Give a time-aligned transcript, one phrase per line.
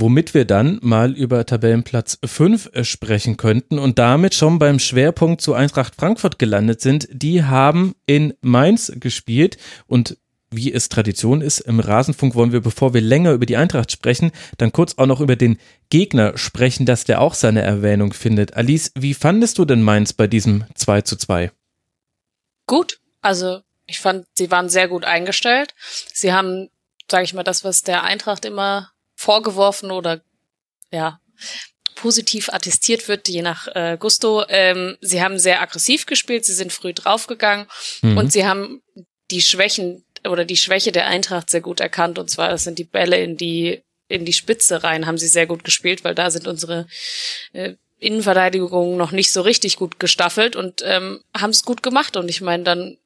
[0.00, 5.54] womit wir dann mal über Tabellenplatz 5 sprechen könnten und damit schon beim Schwerpunkt zu
[5.54, 7.08] Eintracht Frankfurt gelandet sind.
[7.10, 10.16] Die haben in Mainz gespielt und
[10.50, 14.32] wie es Tradition ist, im Rasenfunk wollen wir, bevor wir länger über die Eintracht sprechen,
[14.56, 15.58] dann kurz auch noch über den
[15.90, 18.54] Gegner sprechen, dass der auch seine Erwähnung findet.
[18.54, 21.52] Alice, wie fandest du denn Mainz bei diesem 2 zu 2?
[22.66, 23.00] Gut.
[23.20, 25.74] Also, ich fand, sie waren sehr gut eingestellt.
[26.12, 26.68] Sie haben,
[27.10, 30.20] sage ich mal, das, was der Eintracht immer vorgeworfen oder
[30.92, 31.20] ja
[31.96, 34.44] positiv attestiert wird, je nach äh, Gusto.
[34.48, 37.66] Ähm, sie haben sehr aggressiv gespielt, sie sind früh draufgegangen
[38.02, 38.16] mhm.
[38.16, 38.80] und sie haben
[39.32, 42.18] die Schwächen oder die Schwäche der Eintracht sehr gut erkannt.
[42.18, 45.46] Und zwar, das sind die Bälle in die, in die Spitze rein, haben sie sehr
[45.46, 46.86] gut gespielt, weil da sind unsere
[47.52, 52.16] äh, Innenverteidigungen noch nicht so richtig gut gestaffelt und ähm, haben es gut gemacht.
[52.16, 52.96] Und ich meine, dann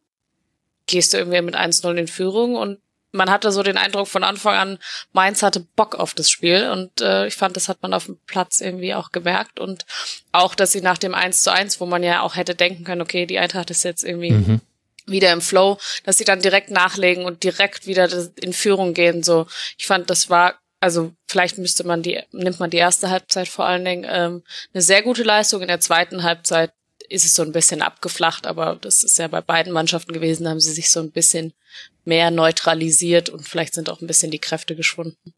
[0.87, 2.79] gehst du irgendwie mit 1-0 in Führung und
[3.13, 4.79] man hatte so den Eindruck von Anfang an,
[5.13, 8.19] Mainz hatte Bock auf das Spiel und äh, ich fand, das hat man auf dem
[8.27, 9.87] Platz irgendwie auch gemerkt und
[10.33, 13.03] auch, dass sie nach dem 1 zu 1, wo man ja auch hätte denken können,
[13.03, 14.61] okay, die Eintracht ist jetzt irgendwie mhm
[15.07, 18.09] wieder im Flow, dass sie dann direkt nachlegen und direkt wieder
[18.41, 19.23] in Führung gehen.
[19.23, 19.47] So,
[19.77, 23.67] ich fand, das war, also vielleicht müsste man die, nimmt man die erste Halbzeit vor
[23.67, 24.43] allen Dingen ähm,
[24.73, 25.63] eine sehr gute Leistung.
[25.63, 26.73] In der zweiten Halbzeit
[27.09, 30.51] ist es so ein bisschen abgeflacht, aber das ist ja bei beiden Mannschaften gewesen, da
[30.51, 31.53] haben sie sich so ein bisschen
[32.05, 35.35] mehr neutralisiert und vielleicht sind auch ein bisschen die Kräfte geschwunden.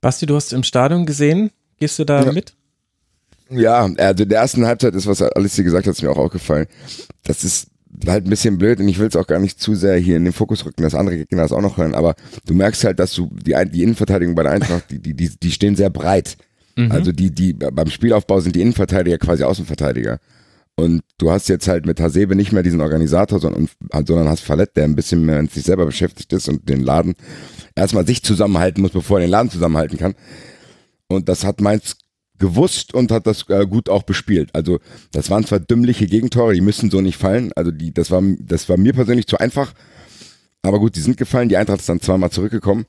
[0.00, 1.50] Basti, du hast im Stadion gesehen.
[1.78, 2.32] Gehst du da ja.
[2.32, 2.54] mit?
[3.50, 6.66] Ja, also in der ersten Halbzeit ist, was Alice gesagt hat, ist mir auch aufgefallen.
[7.24, 7.68] Das ist
[8.06, 10.24] halt ein bisschen blöd und ich will es auch gar nicht zu sehr hier in
[10.24, 12.14] den Fokus rücken, dass andere Gegner das auch noch hören, aber
[12.46, 15.50] du merkst halt, dass du die, die Innenverteidigung bei der Eintracht, die, die, die, die
[15.50, 16.38] stehen sehr breit.
[16.76, 16.90] Mhm.
[16.90, 20.18] Also die, die, beim Spielaufbau sind die Innenverteidiger quasi Außenverteidiger.
[20.76, 23.68] Und du hast jetzt halt mit Hasebe nicht mehr diesen Organisator, sondern,
[24.06, 27.14] sondern hast Fallett, der ein bisschen mehr mit sich selber beschäftigt ist und den Laden
[27.74, 30.14] erstmal sich zusammenhalten muss, bevor er den Laden zusammenhalten kann.
[31.08, 31.96] Und das hat Mainz
[32.38, 34.50] gewusst und hat das äh, gut auch bespielt.
[34.54, 34.80] Also
[35.12, 37.52] das waren zwar dümmliche Gegentore, die müssen so nicht fallen.
[37.54, 39.74] Also die, das war, das war mir persönlich zu einfach.
[40.62, 41.48] Aber gut, die sind gefallen.
[41.48, 42.86] Die Eintracht ist dann zweimal zurückgekommen.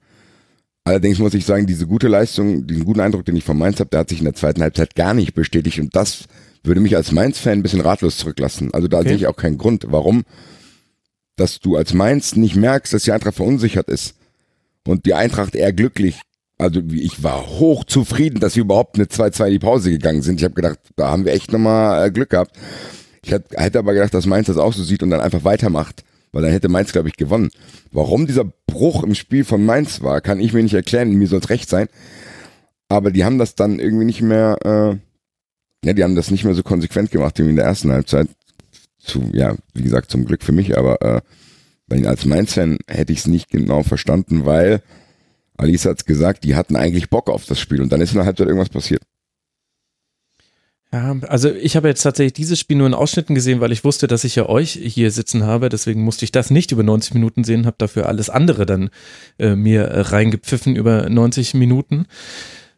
[0.86, 3.90] Allerdings muss ich sagen, diese gute Leistung, diesen guten Eindruck, den ich von Mainz habe,
[3.90, 5.80] der hat sich in der zweiten Halbzeit gar nicht bestätigt.
[5.80, 6.26] Und das
[6.64, 8.74] würde mich als Mainz-Fan ein bisschen ratlos zurücklassen.
[8.74, 9.10] Also da okay.
[9.10, 10.24] sehe ich auch keinen Grund, warum,
[11.36, 14.16] dass du als Mainz nicht merkst, dass die Eintracht verunsichert ist
[14.88, 16.22] und die Eintracht eher glücklich
[16.64, 20.40] also ich war hoch zufrieden, dass wir überhaupt eine 2-2 in die Pause gegangen sind.
[20.40, 22.56] Ich habe gedacht, da haben wir echt nochmal äh, Glück gehabt.
[23.24, 26.44] Ich hätte aber gedacht, dass Mainz das auch so sieht und dann einfach weitermacht, weil
[26.44, 27.50] dann hätte Mainz, glaube ich, gewonnen.
[27.92, 31.12] Warum dieser Bruch im Spiel von Mainz war, kann ich mir nicht erklären.
[31.12, 31.88] Mir soll es recht sein.
[32.90, 34.98] Aber die haben das dann irgendwie nicht mehr, äh,
[35.84, 38.28] ja, die haben das nicht mehr so konsequent gemacht wie in der ersten Halbzeit.
[39.00, 41.22] Zu, ja, wie gesagt, zum Glück für mich, aber äh,
[42.06, 44.82] als Mainz-Fan hätte ich es nicht genau verstanden, weil
[45.58, 48.26] Alice hat's gesagt, die hatten eigentlich Bock auf das Spiel und dann ist in der
[48.26, 49.04] Halbzeit irgendwas passiert.
[50.94, 54.06] Ja, also ich habe jetzt tatsächlich dieses Spiel nur in Ausschnitten gesehen, weil ich wusste,
[54.06, 55.70] dass ich ja euch hier sitzen habe.
[55.70, 58.92] Deswegen musste ich das nicht über 90 Minuten sehen, habe dafür alles andere dann
[59.40, 62.06] äh, mir reingepfiffen über 90 Minuten.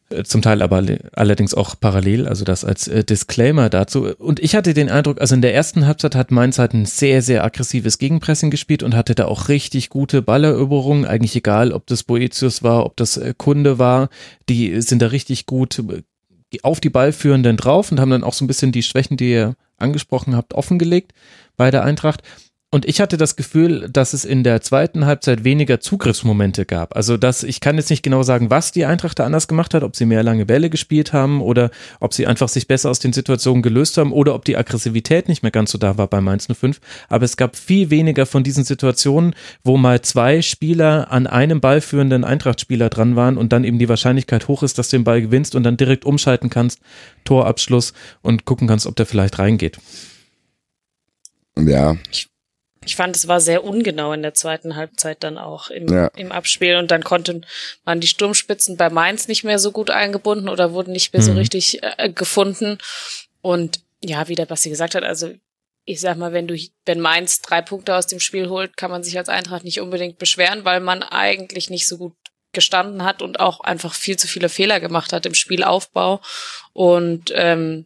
[0.09, 4.05] Äh, zum Teil aber allerdings auch parallel, also das als äh, Disclaimer dazu.
[4.17, 7.21] Und ich hatte den Eindruck, also in der ersten Halbzeit hat Mainz halt ein sehr,
[7.21, 12.03] sehr aggressives Gegenpressing gespielt und hatte da auch richtig gute Balleroberungen, eigentlich egal, ob das
[12.03, 14.09] Boetius war, ob das äh, Kunde war,
[14.47, 15.81] die sind da richtig gut
[16.61, 19.55] auf die Ballführenden drauf und haben dann auch so ein bisschen die Schwächen, die ihr
[19.77, 21.13] angesprochen habt, offengelegt
[21.57, 22.21] bei der Eintracht.
[22.75, 26.93] Und ich hatte das Gefühl, dass es in der zweiten Halbzeit weniger Zugriffsmomente gab.
[26.93, 29.81] Also, dass ich kann jetzt nicht genau sagen, was die Eintracht da anders gemacht hat,
[29.81, 33.13] ob sie mehr lange Bälle gespielt haben oder ob sie einfach sich besser aus den
[33.13, 36.49] Situationen gelöst haben oder ob die Aggressivität nicht mehr ganz so da war bei Mainz
[36.53, 36.81] 05.
[37.07, 42.25] Aber es gab viel weniger von diesen Situationen, wo mal zwei Spieler an einem ballführenden
[42.25, 45.55] Eintracht-Spieler dran waren und dann eben die Wahrscheinlichkeit hoch ist, dass du den Ball gewinnst
[45.55, 46.81] und dann direkt umschalten kannst,
[47.23, 49.79] Torabschluss und gucken kannst, ob der vielleicht reingeht.
[51.57, 51.95] Ja.
[52.11, 52.27] Ich,
[52.85, 56.07] ich fand, es war sehr ungenau in der zweiten Halbzeit dann auch im, Ja.
[56.15, 57.45] im Abspiel und dann konnten
[57.83, 61.31] man die Sturmspitzen bei Mainz nicht mehr so gut eingebunden oder wurden nicht mehr so
[61.31, 61.37] Mhm.
[61.39, 62.77] richtig äh, gefunden.
[63.41, 65.31] Und ja, wie der Basti gesagt hat, also
[65.87, 66.55] ich sag mal, wenn du,
[66.85, 70.17] wenn Mainz drei Punkte aus dem Spiel holt, kann man sich als Eintracht nicht unbedingt
[70.17, 72.13] beschweren, weil man eigentlich nicht so gut
[72.53, 76.21] gestanden hat und auch einfach viel zu viele Fehler gemacht hat im Spielaufbau.
[76.73, 77.85] Und ähm,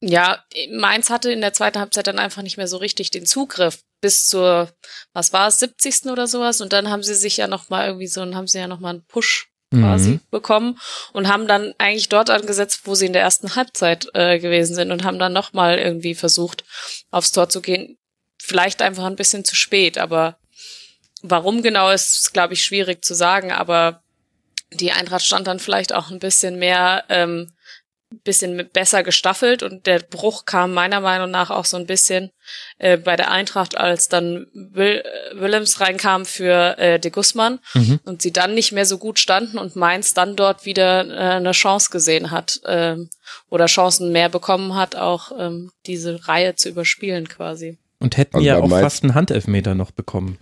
[0.00, 3.82] ja, Mainz hatte in der zweiten Halbzeit dann einfach nicht mehr so richtig den Zugriff
[4.00, 4.70] bis zur,
[5.12, 6.06] was war es, 70.
[6.06, 6.60] oder sowas.
[6.60, 8.90] Und dann haben sie sich ja noch mal irgendwie so, haben sie ja noch mal
[8.90, 10.20] einen Push quasi Mhm.
[10.30, 10.78] bekommen
[11.12, 14.90] und haben dann eigentlich dort angesetzt, wo sie in der ersten Halbzeit äh, gewesen sind
[14.90, 16.64] und haben dann noch mal irgendwie versucht,
[17.10, 17.98] aufs Tor zu gehen.
[18.40, 20.38] Vielleicht einfach ein bisschen zu spät, aber
[21.20, 23.52] warum genau ist, glaube ich, schwierig zu sagen.
[23.52, 24.02] Aber
[24.72, 27.52] die Eintracht stand dann vielleicht auch ein bisschen mehr ähm,
[28.24, 32.30] bisschen mit- besser gestaffelt und der Bruch kam meiner Meinung nach auch so ein bisschen
[32.78, 38.00] äh, bei der Eintracht, als dann Will, äh, Willems reinkam für äh, de Guzman Mhm.
[38.04, 41.52] und sie dann nicht mehr so gut standen und Mainz dann dort wieder äh, eine
[41.52, 43.10] Chance gesehen hat ähm,
[43.50, 47.76] oder Chancen mehr bekommen hat, auch ähm, diese Reihe zu überspielen quasi.
[48.00, 50.38] Und hätten Also ja auch Mainz- fast einen Handelfmeter noch bekommen.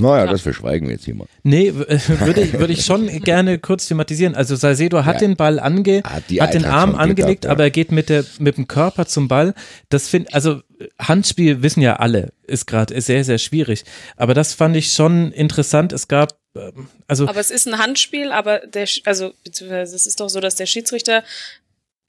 [0.00, 0.30] Naja, Ja.
[0.32, 1.26] das verschweigen wir jetzt hier mal.
[1.44, 4.34] Nee, äh, würde ich, würde ich schon gerne kurz thematisieren.
[4.34, 5.20] Also Salcedo hat Ja.
[5.20, 7.50] den Ball ange, Hat hat den Arm angelegt, gehabt, ja.
[7.52, 9.54] aber er geht mit der mit dem Körper zum Ball.
[9.90, 10.62] Das finde also
[10.98, 13.84] Handspiel wissen ja alle, ist gerade sehr sehr schwierig,
[14.16, 15.92] aber das fand ich schon interessant.
[15.92, 20.18] Es gab ähm, also Aber es ist ein Handspiel, aber der, also beziehungsweise es ist
[20.20, 21.22] doch so, dass der Schiedsrichter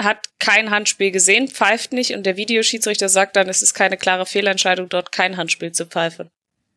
[0.01, 4.25] hat kein Handspiel gesehen, pfeift nicht und der Videoschiedsrichter sagt dann, es ist keine klare
[4.25, 6.29] Fehlentscheidung, dort kein Handspiel zu pfeifen.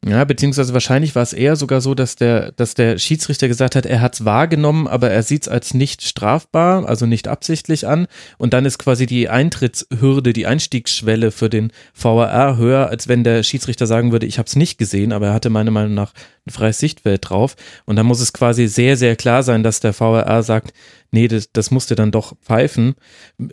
[0.07, 3.85] Ja, beziehungsweise wahrscheinlich war es eher sogar so, dass der, dass der Schiedsrichter gesagt hat,
[3.85, 8.07] er hat es wahrgenommen, aber er sieht es als nicht strafbar, also nicht absichtlich an.
[8.39, 13.43] Und dann ist quasi die Eintrittshürde, die Einstiegsschwelle für den VAR höher, als wenn der
[13.43, 16.15] Schiedsrichter sagen würde, ich habe es nicht gesehen, aber er hatte meiner Meinung nach
[16.47, 17.57] ein freies Sichtfeld drauf.
[17.85, 20.75] Und dann muss es quasi sehr, sehr klar sein, dass der VAR sagt,
[21.11, 22.95] nee, das, das musste dann doch pfeifen.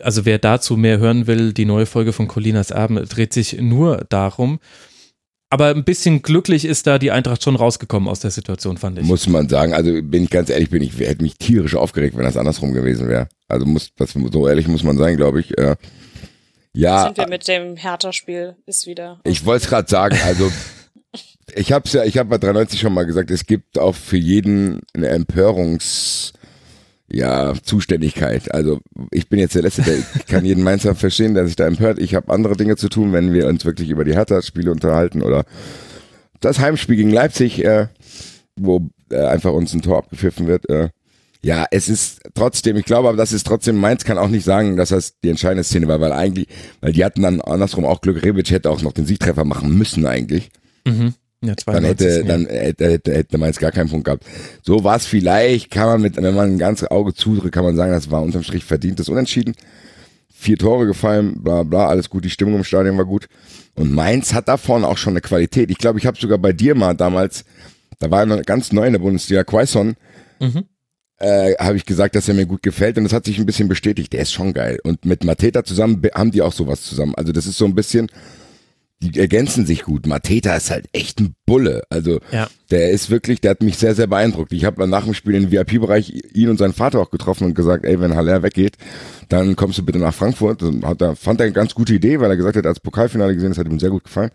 [0.00, 4.06] Also wer dazu mehr hören will, die neue Folge von Colinas Erben dreht sich nur
[4.08, 4.60] darum.
[5.48, 9.04] Aber ein bisschen glücklich ist da die Eintracht schon rausgekommen aus der Situation, fand ich.
[9.04, 9.74] Muss man sagen.
[9.74, 13.08] Also bin ich ganz ehrlich, bin ich hätte mich tierisch aufgeregt, wenn das andersrum gewesen
[13.08, 13.28] wäre.
[13.46, 15.56] Also muss das so ehrlich muss man sein, glaube ich.
[15.56, 15.76] Äh,
[16.72, 19.20] ja, Sind wir mit dem Hertha-Spiel ist wieder.
[19.24, 20.18] ich wollte es gerade sagen.
[20.26, 20.50] Also
[21.54, 24.80] ich habe ja, ich habe bei 93 schon mal gesagt, es gibt auch für jeden
[24.94, 26.32] eine Empörungs
[27.16, 28.52] ja, Zuständigkeit.
[28.52, 28.80] Also
[29.10, 29.96] ich bin jetzt der Letzte, der
[30.28, 31.98] kann jeden Mainzer verstehen, der sich da empört.
[31.98, 35.44] Ich habe andere Dinge zu tun, wenn wir uns wirklich über die Hertha-Spiele unterhalten oder
[36.40, 37.88] das Heimspiel gegen Leipzig, äh,
[38.56, 40.68] wo äh, einfach uns ein Tor abgepfiffen wird.
[40.68, 40.90] Äh,
[41.42, 44.76] ja, es ist trotzdem, ich glaube aber, das ist trotzdem, Mainz kann auch nicht sagen,
[44.76, 46.48] dass das die entscheidende Szene war, weil eigentlich,
[46.80, 50.06] weil die hatten dann andersrum auch Glück, Rebic hätte auch noch den Siegtreffer machen müssen
[50.06, 50.50] eigentlich.
[50.84, 51.14] Mhm.
[51.42, 52.06] Ja, Dann 92.
[52.06, 54.24] hätte, dann hätte, hätte, hätte Mainz gar keinen Punkt gehabt.
[54.62, 57.76] So war es vielleicht, kann man mit, wenn man ein ganzes Auge zudrückt, kann man
[57.76, 59.54] sagen, das war unterm Strich verdientes Unentschieden.
[60.32, 63.28] Vier Tore gefallen, bla bla, alles gut, die Stimmung im Stadion war gut.
[63.74, 65.70] Und Mainz hat da vorne auch schon eine Qualität.
[65.70, 67.44] Ich glaube, ich habe sogar bei dir mal damals,
[67.98, 69.94] da war noch ganz neu in der Bundesliga, Quaison,
[70.40, 70.64] Mhm.
[71.18, 73.68] äh, habe ich gesagt, dass er mir gut gefällt und das hat sich ein bisschen
[73.68, 74.12] bestätigt.
[74.12, 74.78] Der ist schon geil.
[74.84, 77.14] Und mit Mateta zusammen be- haben die auch sowas zusammen.
[77.14, 78.08] Also das ist so ein bisschen,
[79.02, 80.06] die ergänzen sich gut.
[80.06, 81.82] Mateta ist halt echt ein Bulle.
[81.90, 82.48] Also Ja.
[82.70, 84.52] der ist wirklich, der hat mich sehr, sehr beeindruckt.
[84.52, 87.84] Ich habe nach dem Spiel im VIP-Bereich ihn und seinen Vater auch getroffen und gesagt,
[87.84, 88.76] ey, wenn Haller weggeht,
[89.28, 90.62] dann kommst du bitte nach Frankfurt.
[90.62, 93.34] Und hat er, fand er eine ganz gute Idee, weil er gesagt hat, als Pokalfinale
[93.34, 94.30] gesehen, das hat ihm sehr gut gefallen.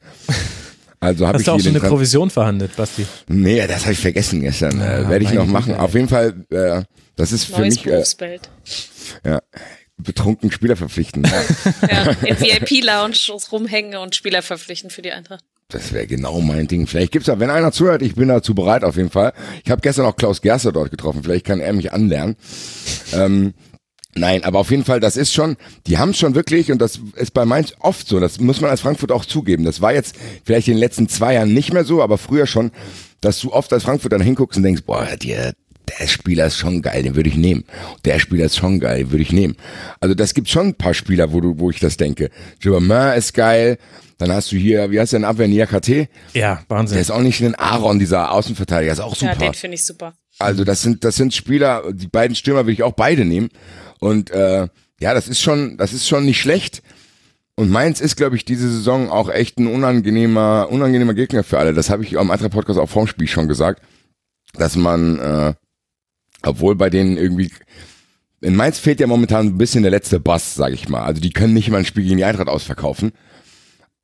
[1.00, 3.08] Also habe Hast ich du auch schon eine Tran- Provision verhandelt, Basti?
[3.28, 4.80] Nee, das habe ich vergessen gestern.
[4.80, 5.74] Ah, äh, Werde ich noch machen.
[5.74, 6.84] Auf jeden Fall, äh,
[7.16, 8.50] das ist für Neues mich äh, Berufsbild.
[9.26, 9.42] ja,
[10.04, 11.24] betrunken Spieler verpflichten.
[11.24, 13.18] Ja, Ja, Im VIP-Lounge
[13.52, 15.44] rumhängen und Spieler verpflichten für die Eintracht.
[15.70, 16.88] das wäre genau mein Ding.
[16.88, 19.34] Vielleicht gibt's da, wenn einer zuhört, ich bin dazu bereit auf jeden Fall.
[19.64, 21.24] Ich habe gestern auch Klaus Gerster dort getroffen.
[21.24, 22.36] Vielleicht kann er mich anlernen.
[23.14, 23.54] Ähm,
[24.14, 25.56] Nein, aber auf jeden Fall, das ist schon,
[25.88, 28.82] die haben schon wirklich, und das ist bei Mainz oft so, das muss man als
[28.82, 29.64] Frankfurt auch zugeben.
[29.64, 32.72] Das war jetzt vielleicht in den letzten zwei Jahren nicht mehr so, aber früher schon,
[33.22, 35.54] dass du oft als Frankfurt dann hinguckst und denkst, boah, der,
[36.00, 37.64] der Spieler ist schon geil, den würde ich nehmen.
[38.06, 39.56] Der Spieler ist schon geil, den würde ich nehmen.
[40.00, 42.30] Also das gibt schon ein paar Spieler, wo du, wo ich das denke.
[42.60, 43.78] Gilbert ist geil.
[44.18, 46.08] Dann hast du hier, wie heißt der in Abwehr, Niakate?
[46.34, 46.96] Ja, Wahnsinn.
[46.96, 49.32] Der ist auch nicht ein Aaron, dieser Außenverteidiger, ist auch super.
[49.32, 50.14] Ja, den finde ich super.
[50.38, 53.50] Also das sind, das sind Spieler, die beiden Stürmer will ich auch beide nehmen.
[54.00, 54.68] Und äh,
[55.00, 56.84] ja, das ist schon, das ist schon nicht schlecht.
[57.56, 61.74] Und Mainz ist, glaube ich, diese Saison auch echt ein unangenehmer, unangenehmer Gegner für alle.
[61.74, 63.82] Das habe ich am anderen Podcast auch vorm Spiel schon gesagt,
[64.54, 65.54] dass man, äh,
[66.44, 67.52] obwohl bei denen irgendwie
[68.42, 71.04] in Mainz fehlt ja momentan ein bisschen der letzte Bass, sage ich mal.
[71.04, 73.12] Also die können nicht mal ein Spiel gegen die Eintracht ausverkaufen.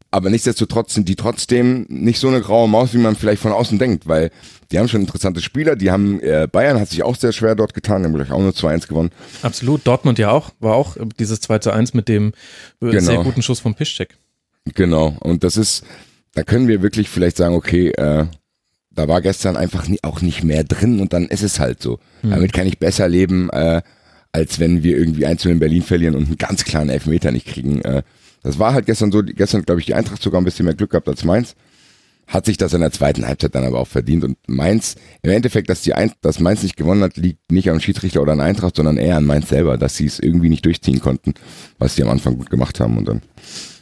[0.09, 3.77] Aber nichtsdestotrotz sind die trotzdem nicht so eine graue Maus, wie man vielleicht von außen
[3.77, 4.31] denkt, weil
[4.71, 5.75] die haben schon interessante Spieler.
[5.75, 8.39] Die haben, äh, Bayern hat sich auch sehr schwer dort getan, die haben gleich auch
[8.39, 9.09] nur 2-1 gewonnen.
[9.41, 9.85] Absolut.
[9.85, 12.29] Dortmund ja auch, war auch dieses 2 zu 1 mit dem
[12.81, 12.99] äh, Genau.
[13.01, 14.17] sehr guten Schuss von Piszczek.
[14.75, 15.17] Genau.
[15.19, 15.83] Und das ist,
[16.35, 18.27] da können wir wirklich vielleicht sagen, okay, äh,
[18.97, 21.99] da war gestern einfach nie, auch nicht mehr drin und dann ist es halt so.
[22.23, 23.83] Damit kann ich besser leben, äh,
[24.31, 27.81] als wenn wir irgendwie 1 in Berlin verlieren und einen ganz klaren Elfmeter nicht kriegen.
[27.83, 28.01] Äh,
[28.41, 30.89] das war halt gestern so, gestern glaube ich die Eintracht sogar ein bisschen mehr Glück
[30.89, 31.53] gehabt als Mainz.
[32.25, 35.69] Hat sich das in der zweiten Halbzeit dann aber auch verdient und Mainz, im Endeffekt,
[35.69, 38.75] dass die Ein dass Mainz nicht gewonnen hat, liegt nicht am Schiedsrichter oder an Eintracht,
[38.77, 41.35] sondern eher an Mainz selber, dass sie es irgendwie nicht durchziehen konnten,
[41.77, 43.21] was sie am Anfang gut gemacht haben und dann,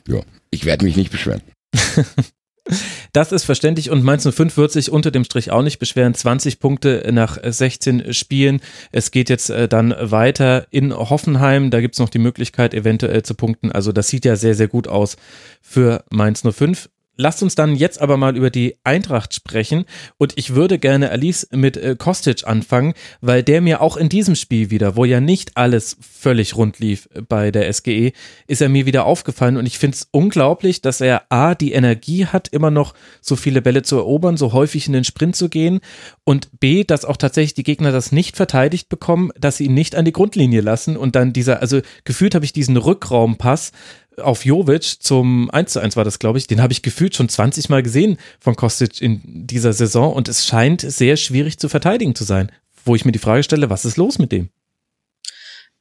[0.09, 0.19] ja,
[0.51, 1.41] ich werde mich nicht beschweren.
[3.15, 6.13] Das ist verständlich und Mainz 05 wird sich unter dem Strich auch nicht beschweren.
[6.13, 8.59] 20 Punkte nach 16 Spielen.
[8.91, 11.71] Es geht jetzt äh, dann weiter in Hoffenheim.
[11.71, 13.71] Da gibt es noch die Möglichkeit, eventuell zu punkten.
[13.71, 15.15] Also das sieht ja sehr, sehr gut aus
[15.61, 16.89] für Mainz 05.
[17.17, 19.85] Lasst uns dann jetzt aber mal über die Eintracht sprechen.
[20.17, 24.35] Und ich würde gerne Alice mit äh, Kostic anfangen, weil der mir auch in diesem
[24.35, 28.11] Spiel wieder, wo ja nicht alles völlig rund lief bei der SGE,
[28.47, 29.57] ist er mir wieder aufgefallen.
[29.57, 33.61] Und ich finde es unglaublich, dass er A, die Energie hat, immer noch so viele
[33.61, 35.79] Bälle zu erobern, so häufig in den Sprint zu gehen.
[36.23, 39.95] Und B, dass auch tatsächlich die Gegner das nicht verteidigt bekommen, dass sie ihn nicht
[39.95, 40.97] an die Grundlinie lassen.
[40.97, 43.71] Und dann dieser, also gefühlt habe ich diesen Rückraumpass
[44.17, 46.47] auf Jovic zum 1 zu 1 war das, glaube ich.
[46.47, 50.45] Den habe ich gefühlt schon 20 Mal gesehen von Kostic in dieser Saison und es
[50.45, 52.51] scheint sehr schwierig zu verteidigen zu sein.
[52.83, 54.49] Wo ich mir die Frage stelle, was ist los mit dem?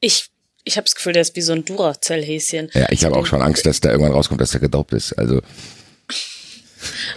[0.00, 0.30] Ich,
[0.64, 2.70] ich habe das Gefühl, der ist wie so ein Duracell-Häschen.
[2.72, 5.12] Ja, ich habe auch schon Angst, dass da irgendwann rauskommt, dass er gedoppt ist.
[5.12, 5.40] Also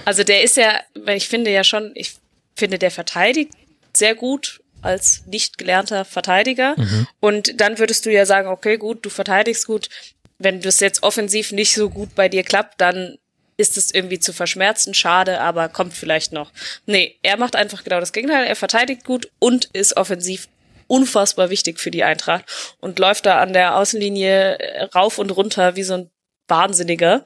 [0.06, 2.14] Also der ist ja, weil ich finde ja schon, ich
[2.56, 3.52] finde, der verteidigt
[3.94, 6.76] sehr gut als nicht gelernter Verteidiger.
[7.20, 9.90] Und dann würdest du ja sagen, okay, gut, du verteidigst gut.
[10.40, 13.18] Wenn das jetzt offensiv nicht so gut bei dir klappt, dann
[13.58, 16.52] ist es irgendwie zu verschmerzen, schade, aber kommt vielleicht noch.
[16.86, 18.46] Nee, er macht einfach genau das Gegenteil.
[18.46, 20.48] Er verteidigt gut und ist offensiv
[20.86, 22.46] unfassbar wichtig für die Eintracht
[22.80, 26.12] und läuft da an der Außenlinie äh, rauf und runter wie so ein
[26.48, 27.26] Wahnsinniger,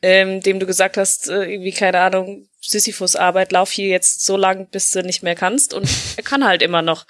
[0.00, 4.68] ähm, dem du gesagt hast, äh, irgendwie, keine Ahnung, Sisyphus-Arbeit, lauf hier jetzt so lang,
[4.68, 5.74] bis du nicht mehr kannst.
[5.74, 7.06] Und er kann halt immer noch.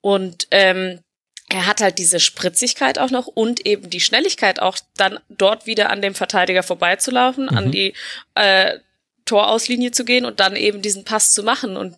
[0.00, 1.00] Und ähm,
[1.48, 5.90] er hat halt diese Spritzigkeit auch noch und eben die Schnelligkeit auch dann dort wieder
[5.90, 7.94] an dem Verteidiger vorbeizulaufen, an die
[8.34, 8.78] äh,
[9.24, 11.76] Torauslinie zu gehen und dann eben diesen Pass zu machen.
[11.76, 11.96] Und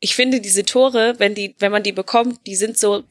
[0.00, 3.04] ich finde diese Tore, wenn die, wenn man die bekommt, die sind so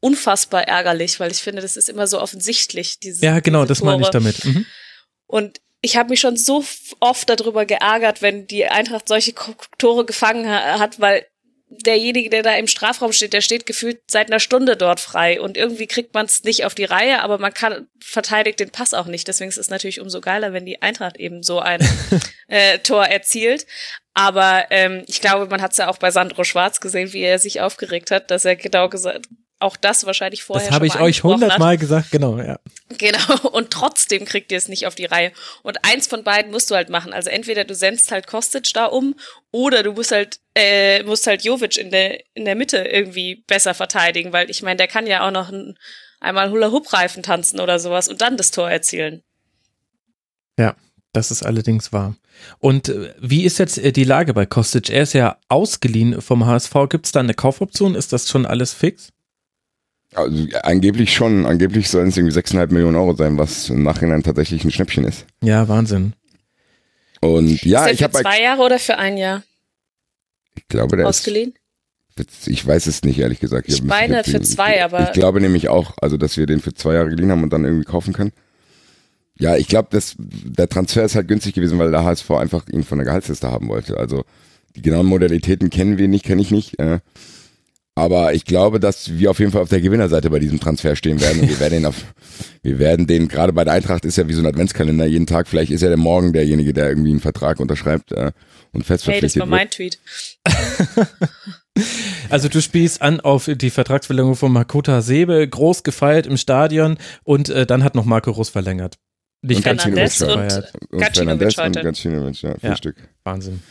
[0.00, 2.98] unfassbar ärgerlich, weil ich finde, das ist immer so offensichtlich.
[3.00, 4.44] Diese, Ja, genau, diese das meine ich damit.
[4.44, 4.66] Mhm.
[5.26, 6.64] Und ich habe mich schon so
[7.00, 9.34] oft darüber geärgert, wenn die Eintracht solche
[9.78, 11.26] Tore gefangen ha hat, weil
[11.70, 15.56] derjenige, der da im Strafraum steht, der steht gefühlt seit einer Stunde dort frei und
[15.56, 19.06] irgendwie kriegt man es nicht auf die Reihe, aber man kann verteidigt den Pass auch
[19.06, 19.28] nicht.
[19.28, 21.80] Deswegen ist es natürlich umso geiler, wenn die Eintracht eben so ein
[22.48, 23.66] äh, Tor erzielt.
[24.14, 27.38] Aber ähm, ich glaube, man hat es ja auch bei Sandro Schwarz gesehen, wie er
[27.38, 29.26] sich aufgeregt hat, dass er genau gesagt,
[29.60, 32.58] auch das wahrscheinlich vorher Das habe ich euch hundertmal gesagt, genau, ja.
[32.96, 35.32] Genau, und trotzdem kriegt ihr es nicht auf die Reihe.
[35.62, 37.12] Und eins von beiden musst du halt machen.
[37.12, 39.14] Also entweder du sendst halt Kostic da um
[39.50, 43.74] oder du musst halt, äh, musst halt Jovic in der, in der Mitte irgendwie besser
[43.74, 45.76] verteidigen, weil ich meine, der kann ja auch noch ein,
[46.20, 49.22] einmal Hula-Hoop-Reifen tanzen oder sowas und dann das Tor erzielen.
[50.58, 50.76] Ja,
[51.12, 52.16] das ist allerdings wahr.
[52.58, 54.90] Und äh, wie ist jetzt äh, die Lage bei Kostic?
[54.90, 56.74] Er ist ja ausgeliehen vom HSV.
[56.88, 57.96] Gibt es da eine Kaufoption?
[57.96, 59.12] Ist das schon alles fix?
[60.14, 64.64] Also angeblich schon, angeblich sollen es irgendwie 6,5 Millionen Euro sein, was im Nachhinein tatsächlich
[64.64, 65.26] ein Schnäppchen ist.
[65.42, 66.14] Ja, Wahnsinn.
[67.20, 69.42] Und ja, ist ich habe für zwei Jahre oder für ein Jahr
[70.56, 71.54] ich glaube, der ausgeliehen?
[72.16, 73.68] ist, ich weiß es nicht, ehrlich gesagt.
[73.68, 76.74] Ich meine für zwei, ich, aber- Ich glaube nämlich auch, also dass wir den für
[76.74, 78.32] zwei Jahre geliehen haben und dann irgendwie kaufen können.
[79.38, 82.82] Ja, ich glaube, dass der Transfer ist halt günstig gewesen, weil der HSV einfach ihn
[82.82, 83.96] von der Gehaltsliste haben wollte.
[83.98, 84.24] Also
[84.74, 86.78] die genauen Modalitäten kennen wir nicht, kenne ich nicht.
[86.80, 86.98] Äh,
[87.98, 91.20] Aber ich glaube, dass wir auf jeden Fall auf der Gewinnerseite bei diesem Transfer stehen
[91.20, 91.40] werden.
[91.40, 91.96] Und wir werden den auf,
[92.62, 95.48] wir werden den, gerade bei der Eintracht ist ja wie so ein Adventskalender, jeden Tag,
[95.48, 98.30] vielleicht ist ja der Morgen derjenige, der irgendwie einen Vertrag unterschreibt äh,
[98.72, 99.72] und fest Hey, das verpflichtet war mein wird.
[99.74, 99.98] Tweet.
[102.28, 107.50] Also du spielst an auf die Vertragsverlängerung von Makoto Hasebe, groß gefeiert im Stadion und
[107.50, 108.96] äh, dann hat noch Marco Rus verlängert.
[109.42, 110.72] Nicht Und ganz Fernandes und- gefeiert.
[110.90, 111.82] Und Gacinovic und heute.
[111.82, 112.76] Gacinovic, ja, vier Ja.
[112.76, 112.96] Stück.
[113.22, 113.62] Wahnsinn.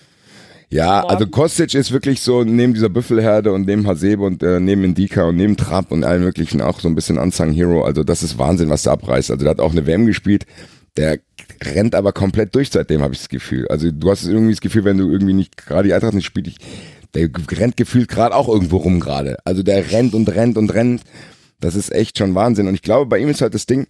[0.69, 4.83] Ja, also Kostic ist wirklich so neben dieser Büffelherde und neben Hasebe und äh, neben
[4.83, 7.83] Indika und neben Trapp und allen möglichen auch so ein bisschen Unsung Hero.
[7.83, 9.31] Also das ist Wahnsinn, was der abreißt.
[9.31, 10.45] Also der hat auch eine WM gespielt.
[10.97, 11.19] Der
[11.63, 13.67] rennt aber komplett durch seitdem, habe ich das Gefühl.
[13.69, 16.57] Also du hast irgendwie das Gefühl, wenn du irgendwie nicht gerade die Eintracht nicht spielst,
[17.13, 19.37] der rennt gefühlt gerade auch irgendwo rum gerade.
[19.45, 21.03] Also der rennt und rennt und rennt.
[21.61, 22.67] Das ist echt schon Wahnsinn.
[22.67, 23.87] Und ich glaube, bei ihm ist halt das Ding,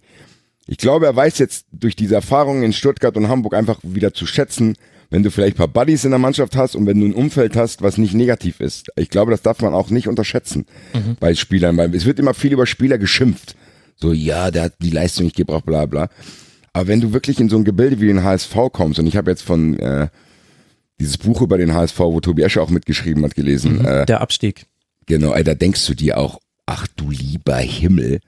[0.68, 4.26] ich glaube, er weiß jetzt durch diese Erfahrungen in Stuttgart und Hamburg einfach wieder zu
[4.26, 4.76] schätzen,
[5.10, 7.56] wenn du vielleicht ein paar Buddies in der Mannschaft hast und wenn du ein Umfeld
[7.56, 8.88] hast, was nicht negativ ist.
[8.96, 10.66] Ich glaube, das darf man auch nicht unterschätzen
[11.20, 13.56] bei Spielern, weil es wird immer viel über Spieler geschimpft.
[13.96, 16.08] So, ja, der hat die Leistung nicht gebracht, bla bla.
[16.72, 19.30] Aber wenn du wirklich in so ein Gebilde wie den HSV kommst, und ich habe
[19.30, 20.08] jetzt von äh,
[21.00, 24.66] dieses Buch über den HSV, wo Tobi Escher auch mitgeschrieben hat, gelesen, äh, Der Abstieg.
[25.06, 28.20] Genau, ey, da denkst du dir auch, ach du lieber Himmel,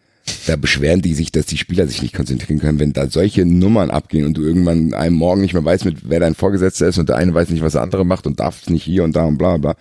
[0.47, 3.91] da beschweren die sich, dass die Spieler sich nicht konzentrieren können, wenn da solche Nummern
[3.91, 7.09] abgehen und du irgendwann einem Morgen nicht mehr weißt, mit wer dein Vorgesetzter ist und
[7.09, 9.25] der eine weiß nicht, was der andere macht und darf es nicht hier und da
[9.25, 9.77] und bla bla.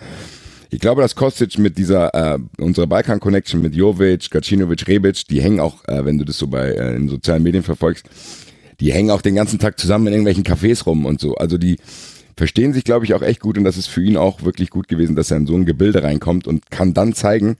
[0.72, 5.60] Ich glaube, dass Kostic mit dieser, äh, unserer Balkan-Connection mit Jovic, Gacinovic, Rebic, die hängen
[5.60, 8.06] auch, äh, wenn du das so bei äh, in sozialen Medien verfolgst,
[8.80, 11.36] die hängen auch den ganzen Tag zusammen in irgendwelchen Cafés rum und so.
[11.36, 11.78] Also die
[12.38, 14.88] verstehen sich, glaube ich, auch echt gut und das ist für ihn auch wirklich gut
[14.88, 17.58] gewesen, dass er in so ein Gebilde reinkommt und kann dann zeigen,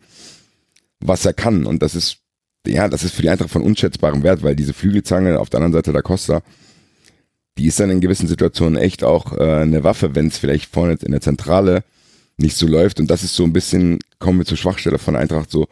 [1.02, 1.66] was er kann.
[1.66, 2.19] Und das ist,
[2.68, 5.74] ja, das ist für die Eintracht von unschätzbarem Wert, weil diese Flügelzange auf der anderen
[5.74, 6.42] Seite der Costa,
[7.58, 10.98] die ist dann in gewissen Situationen echt auch äh, eine Waffe, wenn es vielleicht vorne
[11.02, 11.84] in der Zentrale
[12.38, 13.00] nicht so läuft.
[13.00, 15.68] Und das ist so ein bisschen, kommen wir zur Schwachstelle von Eintracht, so,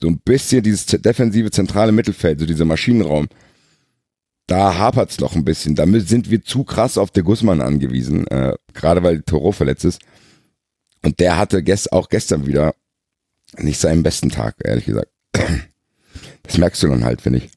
[0.00, 3.28] so ein bisschen dieses defensive zentrale Mittelfeld, so dieser Maschinenraum.
[4.46, 5.74] Da hapert's noch ein bisschen.
[5.74, 10.02] Damit sind wir zu krass auf der Guzman angewiesen, äh, gerade weil Toro verletzt ist.
[11.02, 12.74] Und der hatte gest auch gestern wieder
[13.56, 15.10] nicht seinen besten Tag, ehrlich gesagt.
[16.44, 17.50] Das merkst du dann halt, finde ich.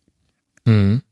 [0.65, 1.04] Mhm.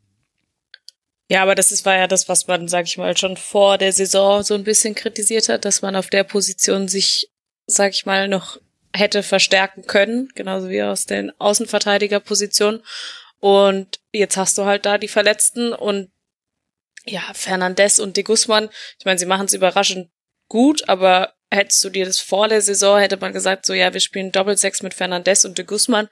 [1.30, 3.94] Ja, aber das ist, war ja das, was man, sag ich mal, schon vor der
[3.94, 7.32] Saison so ein bisschen kritisiert hat, dass man auf der Position sich,
[7.66, 8.60] sag ich mal, noch
[8.96, 12.84] hätte verstärken können, genauso wie aus den Außenverteidigerpositionen.
[13.40, 16.12] Und jetzt hast du halt da die Verletzten und
[17.06, 18.70] ja, Fernandes und De Guzman,
[19.00, 20.10] ich meine, sie machen es überraschend
[20.48, 24.00] gut, aber hättest du dir das vor der Saison, hätte man gesagt, so ja, wir
[24.00, 26.08] spielen Doppelsechs mit Fernandes und De Guzman,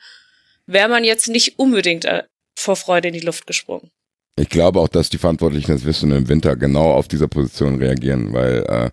[0.71, 2.23] wäre man jetzt nicht unbedingt äh,
[2.55, 3.89] vor Freude in die Luft gesprungen.
[4.37, 8.33] Ich glaube auch, dass die Verantwortlichen, das wissen, im Winter genau auf dieser Position reagieren,
[8.33, 8.89] weil äh,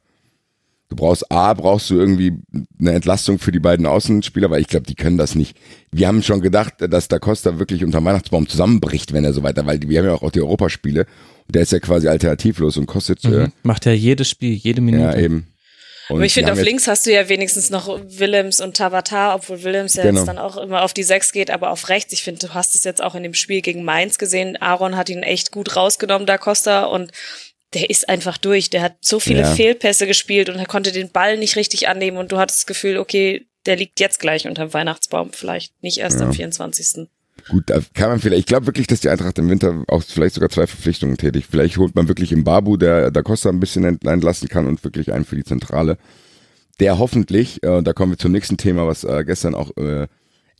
[0.88, 2.33] du brauchst A, brauchst du irgendwie
[2.79, 5.57] eine Entlastung für die beiden Außenspieler, weil ich glaube, die können das nicht.
[5.93, 9.64] Wir haben schon gedacht, dass Da Costa wirklich unter Weihnachtsbaum zusammenbricht, wenn er so weiter,
[9.64, 11.07] weil wir haben ja auch die Europaspiele.
[11.47, 13.53] Und der ist ja quasi alternativlos und kostet äh, Mhm.
[13.62, 15.05] Macht ja jedes Spiel, jede Minute.
[15.05, 15.47] ja eben.
[16.09, 19.62] Und Aber ich finde, auf links hast du ja wenigstens noch Willems und Tabata, obwohl
[19.62, 20.21] Willems ja Genau.
[20.21, 22.12] jetzt dann auch immer auf die Sechs geht, aber auf rechts.
[22.12, 24.57] Ich finde, du hast es jetzt auch in dem Spiel gegen Mainz gesehen.
[24.61, 27.12] Aaron hat ihn echt gut rausgenommen, da Costa, und
[27.75, 28.71] der ist einfach durch.
[28.71, 29.55] Der hat so viele Ja.
[29.55, 32.97] Fehlpässe gespielt und er konnte den Ball nicht richtig annehmen und du hattest das Gefühl,
[32.97, 36.27] okay, der liegt jetzt gleich unterm Weihnachtsbaum, vielleicht nicht erst Ja.
[36.27, 37.09] am 24.
[37.49, 40.35] Gut, da kann man vielleicht, ich glaube wirklich, dass die Eintracht im Winter auch vielleicht
[40.35, 41.49] sogar zwei Verpflichtungen tätigt.
[41.51, 44.85] Vielleicht holt man wirklich im Babu, der Da Costa ein bisschen ent- entlassen kann und
[44.85, 45.97] wirklich einen für die Zentrale.
[46.79, 50.07] Der hoffentlich, äh, da kommen wir zum nächsten Thema, was äh, gestern auch äh,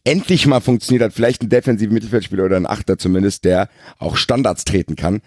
[0.05, 4.65] endlich mal funktioniert hat, vielleicht ein defensiver Mittelfeldspieler oder ein Achter zumindest, der auch Standards
[4.65, 5.21] treten kann.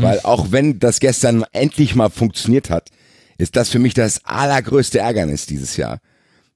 [0.00, 2.88] Weil auch wenn das gestern endlich mal funktioniert hat,
[3.36, 5.98] ist das für mich das allergrößte Ärgernis dieses Jahr.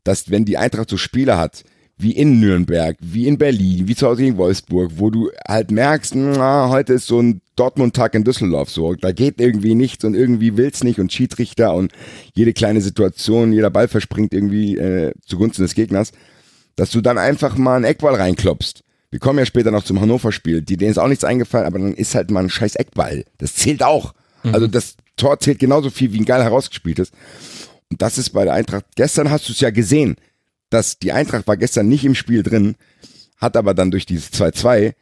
[0.04, 1.64] Dass wenn die Eintracht so Spiele hat,
[1.98, 6.14] wie in Nürnberg, wie in Berlin, wie zu Hause gegen Wolfsburg, wo du halt merkst,
[6.14, 10.58] na, heute ist so ein Dortmund-Tag in Düsseldorf so, da geht irgendwie nichts und irgendwie
[10.58, 11.92] will's nicht und Schiedsrichter und
[12.34, 16.12] jede kleine Situation, jeder Ball verspringt irgendwie äh, zugunsten des Gegners,
[16.76, 18.82] dass du dann einfach mal einen Eckball reinklopst.
[19.10, 21.94] Wir kommen ja später noch zum Hannover-Spiel, die denen ist auch nichts eingefallen, aber dann
[21.94, 23.24] ist halt mal ein scheiß Eckball.
[23.38, 24.12] Das zählt auch.
[24.52, 27.10] Also das Tor zählt genauso viel wie ein geil herausgespieltes.
[27.90, 28.84] Und das ist bei der Eintracht.
[28.96, 30.16] Gestern hast du es ja gesehen,
[30.70, 32.76] dass die Eintracht war gestern nicht im Spiel drin,
[33.36, 34.94] hat aber dann durch dieses 2-2,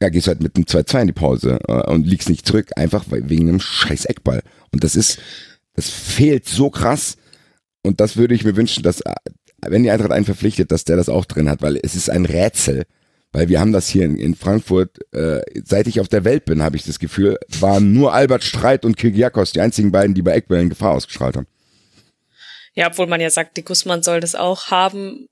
[0.00, 3.04] ja, gehst halt mit einem 2-2 in die Pause äh, und liegst nicht zurück, einfach
[3.08, 4.42] wegen einem scheiß Eckball.
[4.72, 5.18] Und das ist,
[5.74, 7.16] das fehlt so krass.
[7.82, 9.12] Und das würde ich mir wünschen, dass, äh,
[9.66, 12.26] wenn die Eintracht einen verpflichtet, dass der das auch drin hat, weil es ist ein
[12.26, 12.84] Rätsel.
[13.32, 16.62] Weil wir haben das hier in, in Frankfurt, äh, seit ich auf der Welt bin,
[16.62, 20.32] habe ich das Gefühl, waren nur Albert Streit und Kyrgiakos die einzigen beiden, die bei
[20.32, 21.46] Eckbällen Gefahr ausgestrahlt haben.
[22.74, 25.26] Ja, obwohl man ja sagt, die Guzman soll das auch haben.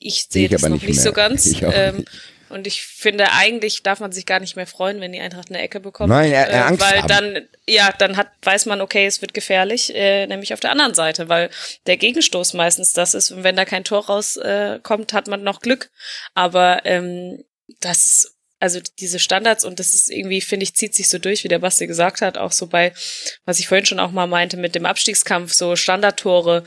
[0.00, 1.46] ich sehe Ich das noch nicht nicht, so ganz.
[1.46, 2.04] Ich ähm,
[2.50, 5.60] und ich finde, eigentlich darf man sich gar nicht mehr freuen, wenn die Eintracht eine
[5.60, 6.08] Ecke bekommt.
[6.08, 7.08] Nein, er- er äh, Angst Weil haben.
[7.08, 10.94] dann, ja, dann hat, weiß man, okay, es wird gefährlich, äh, nämlich auf der anderen
[10.94, 11.50] Seite, weil
[11.86, 13.30] der Gegenstoß meistens das ist.
[13.32, 15.90] Und wenn da kein Tor rauskommt, äh, kommt, hat man noch Glück.
[16.34, 17.44] Aber ähm,
[17.80, 21.44] das ist also diese Standards und das ist irgendwie, finde ich, zieht sich so durch,
[21.44, 22.92] wie der Basti gesagt hat, auch so bei,
[23.44, 26.64] was ich vorhin schon auch mal meinte, mit dem Abstiegskampf, so Standardtore.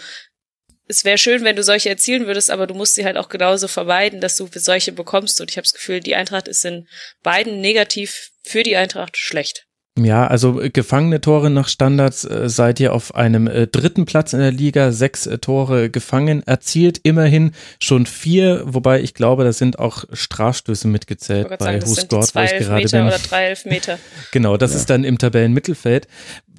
[0.87, 3.67] Es wäre schön, wenn du solche erzielen würdest, aber du musst sie halt auch genauso
[3.67, 5.39] vermeiden, dass du solche bekommst.
[5.39, 6.87] Und ich habe das Gefühl, die Eintracht ist in
[7.23, 9.67] beiden negativ für die Eintracht schlecht.
[9.99, 14.31] Ja, also äh, gefangene Tore nach Standards äh, seid ihr auf einem äh, dritten Platz
[14.31, 19.79] in der Liga, sechs Tore gefangen, erzielt immerhin schon vier, wobei ich glaube, da sind
[19.79, 23.07] auch Strafstöße mitgezählt bei sagen, das sind die Husgord, wo zwei ich gerade Elfmeter bin.
[23.07, 23.99] oder drei Elfmeter.
[24.31, 24.77] Genau, das Ja.
[24.77, 26.07] ist dann im Tabellenmittelfeld.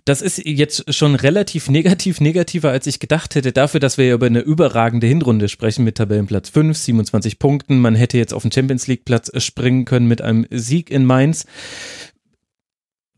[0.05, 4.15] Das ist jetzt schon relativ negativ, negativer, als ich gedacht hätte, dafür, dass wir ja
[4.15, 7.79] über eine überragende Hinrunde sprechen mit Tabellenplatz 5, 27 Punkten.
[7.79, 11.47] Man hätte jetzt auf den Champions League Platz springen können mit einem Sieg in Mainz.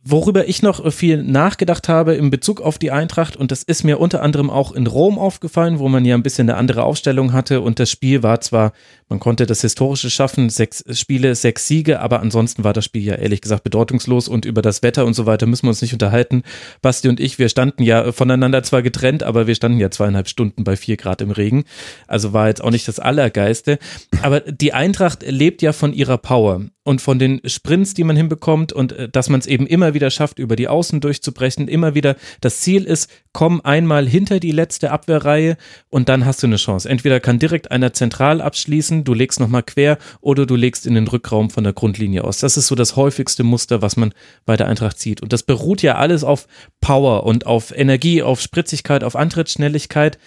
[0.07, 3.99] Worüber ich noch viel nachgedacht habe in Bezug auf die Eintracht, und das ist mir
[3.99, 7.63] unter anderem auch in Rom aufgefallen, wo man ja ein bisschen eine andere Aufstellung hatte
[7.63, 8.73] und das Spiel war zwar,
[9.09, 13.15] man konnte das Historische schaffen, sechs Spiele, sechs Siege, aber ansonsten war das Spiel ja
[13.15, 16.43] ehrlich gesagt bedeutungslos und über das Wetter und so weiter müssen wir uns nicht unterhalten.
[16.83, 20.65] Basti und ich, wir standen ja voneinander zwar getrennt, aber wir standen ja zweieinhalb Stunden
[20.65, 21.65] bei vier Grad im Regen,
[22.07, 23.79] also war jetzt auch nicht das Allergeiste,
[24.21, 28.73] aber die Eintracht lebt ja von ihrer Power und von den Sprints, die man hinbekommt
[28.73, 32.17] und äh, dass man es eben immer wieder schafft, über die Außen durchzubrechen, immer wieder
[32.41, 35.57] das Ziel ist, komm einmal hinter die letzte Abwehrreihe
[35.89, 36.89] und dann hast du eine Chance.
[36.89, 41.09] Entweder kann direkt einer zentral abschließen, du legst nochmal quer oder du legst in den
[41.09, 42.39] Rückraum von der Grundlinie aus.
[42.39, 44.13] Das ist so das häufigste Muster, was man
[44.45, 45.23] bei der Eintracht sieht.
[45.23, 46.47] Und das beruht ja alles auf
[46.81, 50.19] Power und auf Energie, auf Spritzigkeit, auf Antrittsschnelligkeit.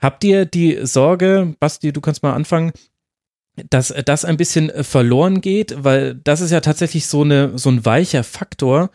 [0.00, 2.72] Habt ihr die Sorge, Basti, du kannst mal anfangen,
[3.70, 7.70] dass das ein bisschen äh, verloren geht, weil das ist ja tatsächlich so, eine, so
[7.70, 8.90] ein weicher Faktor,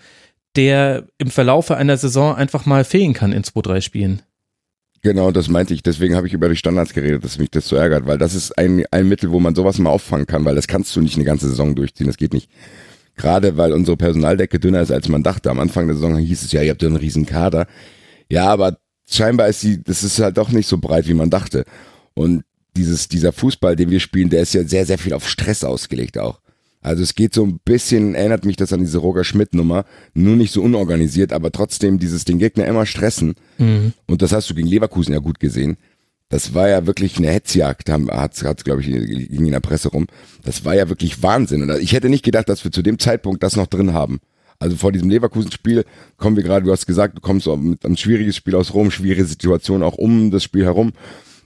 [0.55, 4.21] der im Verlaufe einer Saison einfach mal fehlen kann in zwei, drei Spielen.
[5.01, 5.83] Genau, das meinte ich.
[5.83, 8.57] Deswegen habe ich über die Standards geredet, dass mich das so ärgert, weil das ist
[8.57, 11.25] ein, ein Mittel, wo man sowas mal auffangen kann, weil das kannst du nicht eine
[11.25, 12.07] ganze Saison durchziehen.
[12.07, 12.49] Das geht nicht.
[13.15, 15.51] Gerade weil unsere Personaldecke dünner ist, als man dachte.
[15.51, 17.67] Am Anfang der Saison hieß es ja, ihr habt ja einen riesen Kader.
[18.29, 18.77] Ja, aber
[19.09, 21.65] scheinbar ist sie, das ist halt doch nicht so breit, wie man dachte.
[22.13, 22.43] Und
[22.75, 26.17] dieses, dieser Fußball, den wir spielen, der ist ja sehr, sehr viel auf Stress ausgelegt
[26.17, 26.39] auch.
[26.81, 30.51] Also es geht so ein bisschen, erinnert mich das an diese Roger Schmidt-Nummer, nur nicht
[30.51, 33.35] so unorganisiert, aber trotzdem dieses den Gegner immer stressen.
[34.05, 35.77] Und das hast du gegen Leverkusen ja gut gesehen.
[36.27, 40.07] Das war ja wirklich eine Hetzjagd, hat's, hat's glaube ich, ging in der Presse rum.
[40.43, 41.61] Das war ja wirklich Wahnsinn.
[41.61, 44.19] Und ich hätte nicht gedacht, dass wir zu dem Zeitpunkt das noch drin haben.
[44.59, 45.85] Also vor diesem Leverkusen-Spiel
[46.17, 49.25] kommen wir gerade, du hast gesagt, du kommst mit einem schwieriges Spiel aus Rom, schwierige
[49.25, 50.93] Situation auch um das Spiel herum,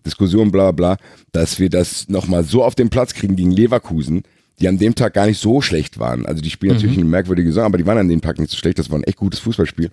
[0.07, 0.97] Diskussion, bla bla,
[1.31, 4.23] dass wir das nochmal so auf den Platz kriegen gegen Leverkusen,
[4.59, 6.25] die an dem Tag gar nicht so schlecht waren.
[6.25, 8.57] Also die spielen natürlich eine merkwürdige Saison, aber die waren an dem Tag nicht so
[8.57, 9.91] schlecht, das war ein echt gutes Fußballspiel.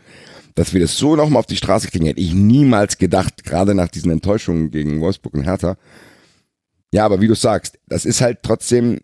[0.55, 3.88] Dass wir das so nochmal auf die Straße kriegen, hätte ich niemals gedacht, gerade nach
[3.88, 5.77] diesen Enttäuschungen gegen Wolfsburg und Hertha.
[6.92, 9.00] Ja, aber wie du sagst, das ist halt trotzdem,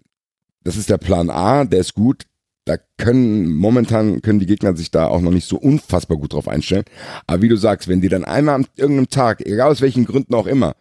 [0.63, 2.25] das ist der Plan A, der ist gut.
[2.65, 6.47] Da können, momentan können die Gegner sich da auch noch nicht so unfassbar gut drauf
[6.47, 6.85] einstellen.
[7.27, 10.35] Aber wie du sagst, wenn dir dann einmal an irgendeinem Tag, egal aus welchen Gründen
[10.35, 10.77] auch immer,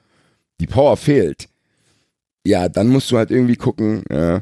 [0.60, 1.50] die Power fehlt,
[2.46, 4.40] ja, dann musst du halt irgendwie gucken, äh,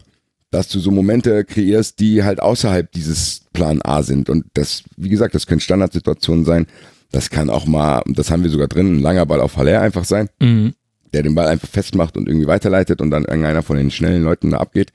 [0.52, 4.30] dass du so Momente kreierst, die halt außerhalb dieses Plan A sind.
[4.30, 6.68] Und das, wie gesagt, das können Standardsituationen sein.
[7.12, 10.06] Das kann auch mal, das haben wir sogar drin, ein langer Ball auf Haller einfach
[10.06, 10.74] sein, Mhm.
[11.14, 14.52] der den Ball einfach festmacht und irgendwie weiterleitet und dann irgendeiner von den schnellen Leuten
[14.52, 14.94] da abgeht.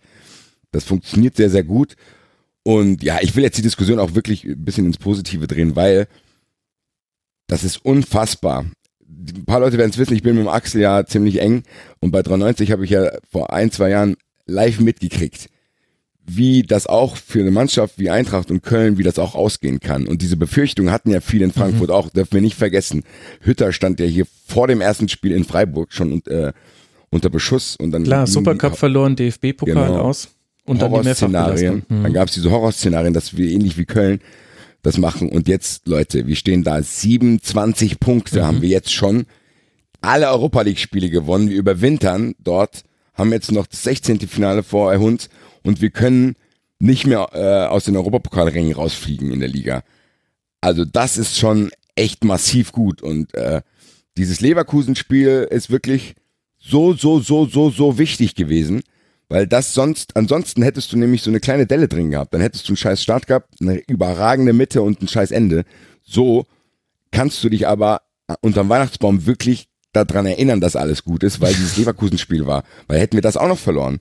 [0.70, 1.96] Das funktioniert sehr, sehr gut.
[2.62, 6.06] Und ja, ich will jetzt die Diskussion auch wirklich ein bisschen ins Positive drehen, weil
[7.48, 8.64] das ist unfassbar.
[9.37, 11.62] Ein paar Leute werden es wissen, ich bin mit dem Axel ja ziemlich eng
[12.00, 15.48] und bei 93 habe ich ja vor ein, zwei Jahren live mitgekriegt,
[16.26, 20.06] wie das auch für eine Mannschaft wie Eintracht und Köln, wie das auch ausgehen kann.
[20.06, 23.04] Und diese Befürchtung hatten ja viele in Frankfurt auch, dürfen wir nicht vergessen.
[23.40, 26.52] Hütter stand ja hier vor dem ersten Spiel in Freiburg schon äh,
[27.11, 30.00] unter Beschuss und dann Klar, Supercup verloren, DFB-Pokal Genau.
[30.00, 30.28] aus
[30.64, 31.56] und dann die Horrorszenarien.
[31.56, 31.98] Mehrfachbelastung.
[31.98, 32.02] Mhm.
[32.04, 34.20] Dann gab es diese Horrorszenarien, dass wir ähnlich wie Köln
[34.83, 35.29] das machen.
[35.31, 38.45] Und jetzt, Leute, wir stehen da 27 Punkte Mhm.
[38.45, 39.27] haben wir jetzt schon.
[40.01, 41.49] Alle Europa League Spiele gewonnen.
[41.49, 42.83] Wir überwintern dort,
[43.14, 44.21] haben jetzt noch das 16.
[44.29, 45.29] Finale vor uns
[45.62, 46.35] und wir können
[46.81, 49.85] nicht mehr äh, aus den Europapokalrängen rausfliegen in der Liga.
[50.61, 53.62] Also das ist schon echt massiv gut und äh,
[54.16, 56.14] dieses Leverkusen-Spiel ist wirklich
[56.59, 58.83] so, so, so, so, so wichtig gewesen,
[59.33, 62.35] weil das sonst, ansonsten hättest du nämlich so eine kleine Delle drin gehabt.
[62.35, 65.64] Dann hättest du einen scheiß Start gehabt, eine überragende Mitte und ein scheiß Ende.
[66.05, 66.45] So
[67.12, 68.03] kannst du dich aber
[68.42, 72.62] unterm Weihnachtsbaum wirklich daran erinnern, dass alles gut ist, weil dieses Leverkusen-Spiel war.
[72.88, 74.01] Weil hätten wir das auch noch verloren,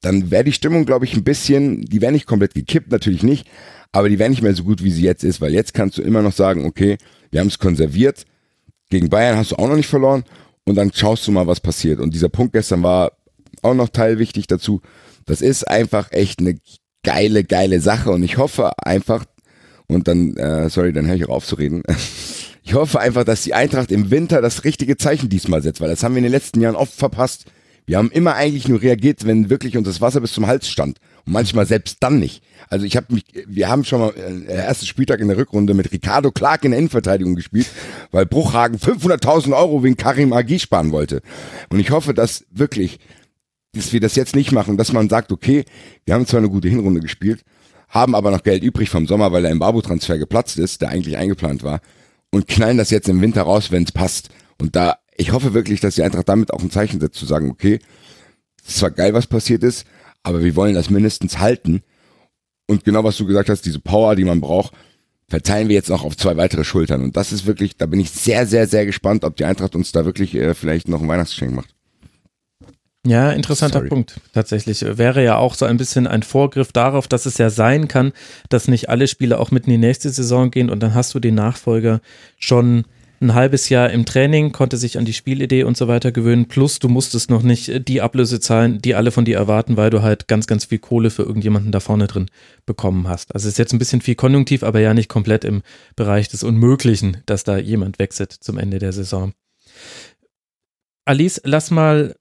[0.00, 3.46] dann wäre die Stimmung, glaube ich, ein bisschen, die wäre nicht komplett gekippt, natürlich nicht,
[3.92, 6.02] aber die wäre nicht mehr so gut, wie sie jetzt ist, weil jetzt kannst du
[6.02, 6.98] immer noch sagen, okay,
[7.30, 8.24] wir haben es konserviert,
[8.90, 10.24] gegen Bayern hast du auch noch nicht verloren
[10.64, 12.00] und dann schaust du mal, was passiert.
[12.00, 13.12] Und dieser Punkt gestern war
[13.64, 14.80] auch noch teilwichtig dazu.
[15.26, 16.56] Das ist einfach echt eine
[17.02, 19.24] geile, geile Sache und ich hoffe einfach,
[19.86, 21.82] und dann, äh, sorry, dann höre ich auch auf zu reden.
[22.66, 26.02] Ich hoffe einfach, dass die Eintracht im Winter das richtige Zeichen diesmal setzt, weil das
[26.02, 27.44] haben wir in den letzten Jahren oft verpasst.
[27.84, 30.98] Wir haben immer eigentlich nur reagiert, wenn wirklich uns das Wasser bis zum Hals stand.
[31.26, 32.42] Und manchmal selbst dann nicht.
[32.70, 35.92] Also ich habe mich, wir haben schon mal äh, ersten Spieltag in der Rückrunde mit
[35.92, 37.66] Ricardo Clark in der Innenverteidigung gespielt,
[38.10, 41.20] weil Bruchhagen 500.000 Euro wegen Karim Agi sparen wollte.
[41.68, 42.98] Und ich hoffe, dass wirklich,
[43.74, 45.64] dass wir das jetzt nicht machen, dass man sagt, okay,
[46.04, 47.44] wir haben zwar eine gute Hinrunde gespielt,
[47.88, 51.62] haben aber noch Geld übrig vom Sommer, weil der Embarbo-Transfer geplatzt ist, der eigentlich eingeplant
[51.62, 51.80] war,
[52.30, 54.30] und knallen das jetzt im Winter raus, wenn es passt.
[54.60, 57.50] Und da, ich hoffe wirklich, dass die Eintracht damit auch ein Zeichen setzt, zu sagen,
[57.50, 57.78] okay,
[58.62, 59.86] es ist zwar geil, was passiert ist,
[60.22, 61.82] aber wir wollen das mindestens halten.
[62.66, 64.72] Und genau was du gesagt hast, diese Power, die man braucht,
[65.28, 67.02] verteilen wir jetzt noch auf zwei weitere Schultern.
[67.02, 69.92] Und das ist wirklich, da bin ich sehr, sehr, sehr gespannt, ob die Eintracht uns
[69.92, 71.74] da wirklich äh, vielleicht noch ein Weihnachtsgeschenk macht.
[73.06, 73.88] Ja, interessanter Sorry.
[73.90, 74.20] Punkt.
[74.32, 78.12] Tatsächlich wäre ja auch so ein bisschen ein Vorgriff darauf, dass es ja sein kann,
[78.48, 81.20] dass nicht alle Spiele auch mit in die nächste Saison gehen und dann hast du
[81.20, 82.00] den Nachfolger
[82.38, 82.84] schon
[83.20, 86.46] ein halbes Jahr im Training, konnte sich an die Spielidee und so weiter gewöhnen.
[86.46, 90.02] Plus, du musstest noch nicht die Ablöse zahlen, die alle von dir erwarten, weil du
[90.02, 92.30] halt ganz, ganz viel Kohle für irgendjemanden da vorne drin
[92.66, 93.34] bekommen hast.
[93.34, 95.62] Also ist jetzt ein bisschen viel konjunktiv, aber ja nicht komplett im
[95.96, 99.32] Bereich des Unmöglichen, dass da jemand wechselt zum Ende der Saison.
[101.06, 102.14] Alice, lass mal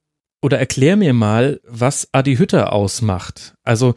[0.43, 3.53] oder erklär mir mal, was Adi Hütter ausmacht.
[3.63, 3.95] Also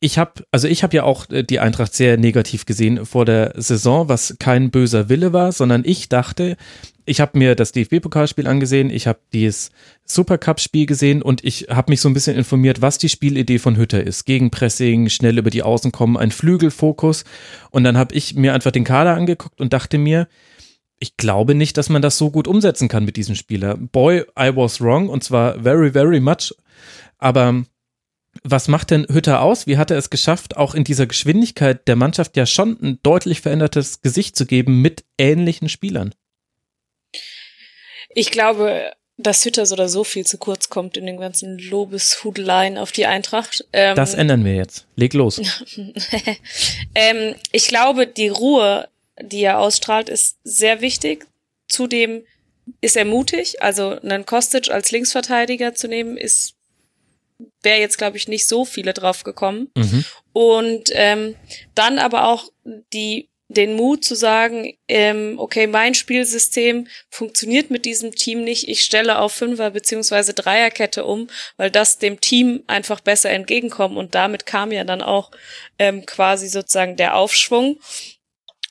[0.00, 3.52] ich habe, also ich habe ja auch äh, die Eintracht sehr negativ gesehen vor der
[3.56, 6.56] Saison, was kein böser Wille war, sondern ich dachte,
[7.04, 9.70] ich habe mir das DFB-Pokalspiel angesehen, ich habe dieses
[10.06, 14.02] Supercup-Spiel gesehen und ich habe mich so ein bisschen informiert, was die Spielidee von Hütter
[14.02, 14.24] ist.
[14.24, 17.24] Gegenpressing, schnell über die Außen kommen, ein Flügelfokus.
[17.70, 20.28] Und dann habe ich mir einfach den Kader angeguckt und dachte mir,
[21.04, 23.76] ich glaube nicht, dass man das so gut umsetzen kann mit diesem Spieler.
[23.76, 26.54] Boy, I was wrong und zwar very, very much.
[27.18, 27.62] Aber
[28.42, 29.66] was macht denn Hütter aus?
[29.66, 33.42] Wie hat er es geschafft, auch in dieser Geschwindigkeit der Mannschaft ja schon ein deutlich
[33.42, 36.14] verändertes Gesicht zu geben mit ähnlichen Spielern?
[38.08, 42.78] Ich glaube, dass Hütter so oder so viel zu kurz kommt in den ganzen Lobeshudeleien
[42.78, 43.66] auf die Eintracht.
[43.74, 44.86] Ähm, das ändern wir jetzt.
[44.96, 45.38] Leg los.
[46.94, 48.88] ähm, ich glaube, die Ruhe,
[49.20, 51.26] die er ausstrahlt, ist sehr wichtig.
[51.68, 52.24] Zudem
[52.80, 53.62] ist er mutig.
[53.62, 56.54] Also einen Kostic als Linksverteidiger zu nehmen, ist
[57.62, 59.70] wäre jetzt, glaube ich, nicht so viele drauf gekommen.
[59.76, 60.04] Mhm.
[60.32, 61.34] Und ähm,
[61.74, 62.50] dann aber auch
[62.92, 68.82] die den Mut zu sagen, ähm, okay, mein Spielsystem funktioniert mit diesem Team nicht, ich
[68.82, 74.46] stelle auf Fünfer- beziehungsweise Dreierkette um, weil das dem Team einfach besser entgegenkommt und damit
[74.46, 75.30] kam ja dann auch
[75.78, 77.78] ähm, quasi sozusagen der Aufschwung.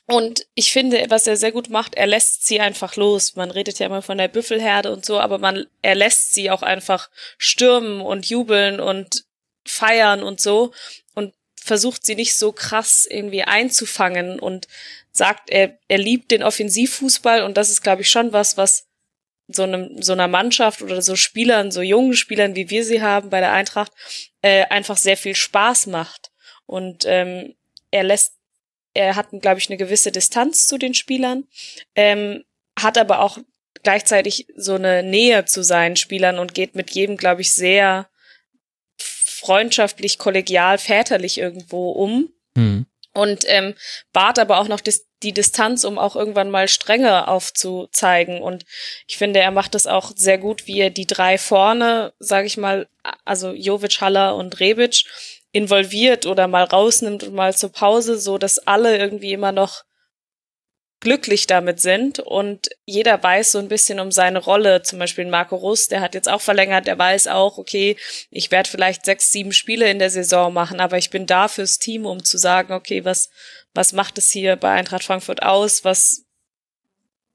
[0.06, 3.36] Und ich finde, was er sehr gut macht, er lässt sie einfach los.
[3.36, 6.62] Man redet ja immer von der Büffelherde und so, aber man, er lässt sie auch
[6.62, 9.24] einfach stürmen und jubeln und
[9.66, 10.72] feiern und so
[11.14, 14.68] und versucht sie nicht so krass irgendwie einzufangen und
[15.10, 18.86] sagt, er, er liebt den Offensivfußball und das ist, glaube ich, schon was, was
[19.48, 23.30] so einem, so einer Mannschaft oder so Spielern, so jungen Spielern, wie wir sie haben
[23.30, 23.92] bei der Eintracht,
[24.42, 26.30] äh, einfach sehr viel Spaß macht.
[26.66, 27.54] Und ähm,
[27.90, 28.34] er lässt
[28.94, 31.44] er hat, glaube ich, eine gewisse Distanz zu den Spielern,
[31.94, 32.44] ähm,
[32.78, 33.38] hat aber auch
[33.82, 38.08] gleichzeitig so eine Nähe zu seinen Spielern und geht mit jedem, glaube ich, sehr
[38.98, 42.32] freundschaftlich, kollegial, väterlich irgendwo um.
[42.56, 42.86] Mhm.
[43.12, 43.74] Und ähm,
[44.12, 48.40] wahrt aber auch noch dis die Distanz, um auch irgendwann mal Strenge aufzuzeigen.
[48.42, 48.64] Und
[49.06, 52.56] ich finde, er macht das auch sehr gut, wie er die drei vorne, sage ich
[52.56, 52.88] mal,
[53.24, 55.04] also Jovic, Haller und Rebic,
[55.54, 59.84] involviert oder mal rausnimmt und mal zur Pause, so dass alle irgendwie immer noch
[60.98, 64.82] glücklich damit sind und jeder weiß so ein bisschen um seine Rolle.
[64.82, 67.96] Zum Beispiel Marco Russ, der hat jetzt auch verlängert, der weiß auch, okay,
[68.30, 71.78] ich werde vielleicht sechs, sieben Spiele in der Saison machen, aber ich bin da fürs
[71.78, 73.30] Team, um zu sagen, okay, was,
[73.74, 75.84] was macht es hier bei Eintracht Frankfurt aus?
[75.84, 76.23] Was,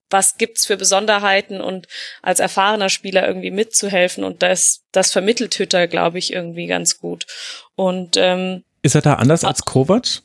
[0.09, 1.87] was gibt's für Besonderheiten und
[2.21, 7.25] als erfahrener Spieler irgendwie mitzuhelfen und das, das vermittelt Hütter, glaube ich, irgendwie ganz gut.
[7.75, 10.21] Und ähm, ist er da anders als Kovac?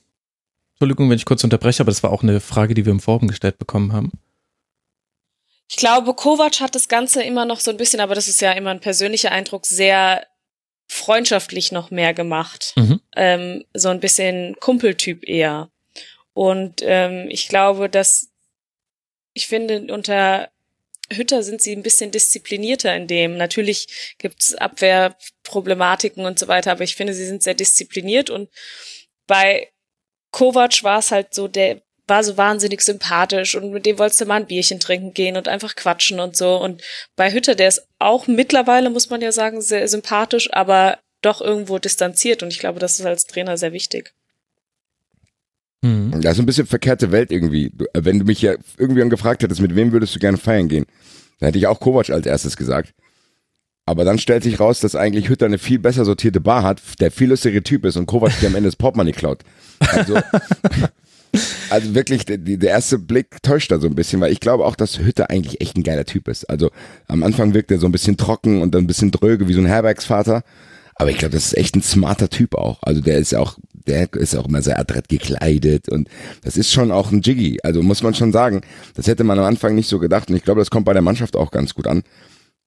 [0.75, 3.29] Entschuldigung, wenn ich kurz unterbreche, aber das war auch eine Frage, die wir im Forum
[3.29, 4.13] gestellt bekommen haben.
[5.69, 8.53] Ich glaube, Kovac hat das Ganze immer noch so ein bisschen, aber das ist ja
[8.53, 10.27] immer ein persönlicher Eindruck, sehr
[10.89, 12.75] freundschaftlich noch mehr gemacht.
[12.77, 13.01] Mhm.
[13.17, 15.71] Ähm, so ein bisschen Kumpeltyp eher.
[16.35, 18.31] Und ähm, ich glaube, dass
[19.35, 20.51] ich finde, unter
[21.13, 23.37] Hütter sind sie ein bisschen disziplinierter in dem.
[23.37, 28.49] Natürlich gibt's Abwehrproblematiken und so weiter, aber ich finde, sie sind sehr diszipliniert und
[29.27, 29.71] bei
[30.31, 34.27] Kovac war es halt so, der war so wahnsinnig sympathisch und mit dem wolltest du
[34.27, 36.57] mal ein Bierchen trinken gehen und einfach quatschen und so.
[36.57, 36.83] Und
[37.17, 41.79] bei Hütter, der ist auch mittlerweile, muss man ja sagen, sehr sympathisch, aber doch irgendwo
[41.79, 44.15] distanziert und ich glaube, das ist als Trainer sehr wichtig.
[45.85, 46.23] Mhm.
[46.23, 47.71] Das ist ein bisschen verkehrte Welt irgendwie.
[47.93, 50.87] Wenn du mich ja irgendwie gefragt hättest, mit wem würdest du gerne feiern gehen,
[51.39, 52.95] dann hätte ich auch Kovac als erstes gesagt.
[53.87, 57.11] Aber dann stellt sich raus, dass eigentlich Hütter eine viel besser sortierte Bar hat, der
[57.11, 59.43] viel lustigere Typ ist und Kovac der am Ende das Portemonnaie klaut.
[59.79, 60.19] Also,
[61.69, 64.77] also wirklich, der, der erste Blick täuscht da so ein bisschen, weil ich glaube auch,
[64.77, 66.49] dass Hütter eigentlich echt ein geiler Typ ist.
[66.49, 66.71] Also
[67.09, 69.61] am Anfang wirkt er so ein bisschen trocken und dann ein bisschen dröge wie so
[69.61, 70.45] ein Herbergsvater.
[70.95, 72.83] Aber ich glaube, das ist echt ein smarter Typ auch.
[72.83, 76.09] Also der ist auch, der ist auch immer sehr adrett gekleidet und
[76.43, 77.59] das ist schon auch ein Jiggy.
[77.63, 78.63] Also muss man schon sagen,
[78.95, 81.03] das hätte man am Anfang nicht so gedacht und ich glaube, das kommt bei der
[81.03, 82.03] Mannschaft auch ganz gut an.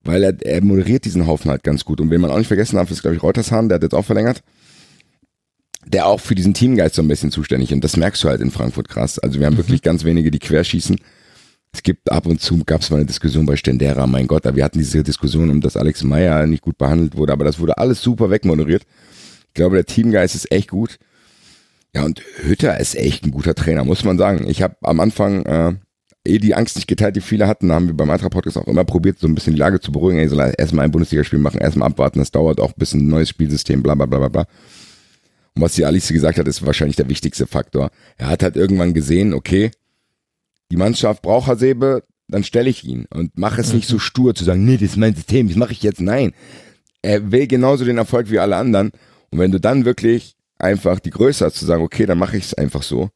[0.04, 2.00] Weil er, er moderiert diesen Haufen halt ganz gut.
[2.00, 4.06] Und wen man auch nicht vergessen darf, ist, glaube ich, Reutershahn, der hat jetzt auch
[4.06, 4.42] verlängert.
[5.86, 7.74] Der auch für diesen Teamgeist so ein bisschen zuständig.
[7.74, 9.20] Und das merkst du halt in Frankfurt krass.
[9.20, 9.60] Also wir haben mhm.
[9.60, 10.98] wirklich ganz wenige, die querschießen.
[11.74, 14.64] Es gibt ab und zu, gab es mal eine Diskussion bei Stendera, mein Gott, wir
[14.64, 18.02] hatten diese Diskussion, um dass Alex Meyer nicht gut behandelt wurde, aber das wurde alles
[18.02, 18.84] super wegmoderiert.
[19.50, 20.98] Ich glaube, der Teamgeist ist echt gut.
[21.96, 24.48] Ja, und Hütter ist echt ein guter Trainer, muss man sagen.
[24.48, 25.74] Ich habe am Anfang äh,
[26.28, 28.84] eh die Angst nicht geteilt, die viele hatten, haben wir beim Eintracht Podcast auch immer
[28.84, 30.20] probiert, so ein bisschen die Lage zu beruhigen.
[30.20, 33.30] Ey, soll erstmal ein Bundesligaspiel machen, erstmal abwarten, das dauert auch ein bisschen ein neues
[33.30, 34.48] Spielsystem, bla bla bla bla bla.
[35.56, 37.90] Und was die Alice gesagt hat, ist wahrscheinlich der wichtigste Faktor.
[38.18, 39.72] Er hat halt irgendwann gesehen, okay,
[40.72, 43.78] die Mannschaft braucht Hasebe, dann stelle ich ihn und mache es mhm.
[43.78, 46.02] nicht so stur zu sagen, nee, das ist mein System, das mache ich jetzt.
[46.02, 46.34] Nein,
[47.02, 48.92] er will genauso den Erfolg wie alle anderen.
[49.32, 52.46] Und wenn du dann wirklich einfach die Größe hast zu sagen, okay, dann mache ich
[52.46, 53.10] es einfach so,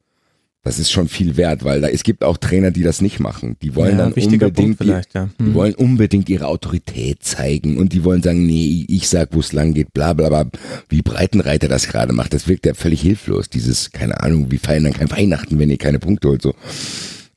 [0.63, 3.57] das ist schon viel wert, weil da, es gibt auch Trainer, die das nicht machen.
[3.63, 5.01] Die wollen ja, dann unbedingt, die, ja.
[5.11, 5.31] hm.
[5.39, 9.53] die, wollen unbedingt ihre Autorität zeigen und die wollen sagen, nee, ich sag, wo es
[9.53, 10.45] lang geht, bla bla bla.
[10.87, 13.49] Wie Breitenreiter das gerade macht, das wirkt ja völlig hilflos.
[13.49, 16.53] Dieses, keine Ahnung, wie feiern dann kein Weihnachten, wenn ihr keine Punkte holt, so.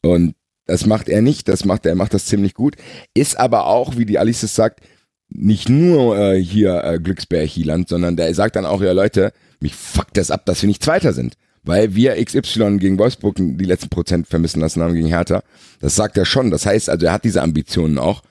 [0.02, 0.34] Und
[0.66, 2.76] das macht er nicht, das macht er, macht das ziemlich gut.
[3.14, 4.80] Ist aber auch, wie die Alice sagt,
[5.30, 9.32] nicht nur äh, hier äh, Glücksbärchiland, sondern der sagt dann auch, ja Leute,
[9.64, 13.64] mich fuckt das ab, dass wir nicht Zweiter sind weil wir XY gegen Wolfsburg die
[13.64, 15.42] letzten Prozent vermissen lassen haben gegen Hertha.
[15.81, 16.50] Das sagt er schon.
[16.50, 18.22] Das heißt also, er hat diese Ambitionen auch.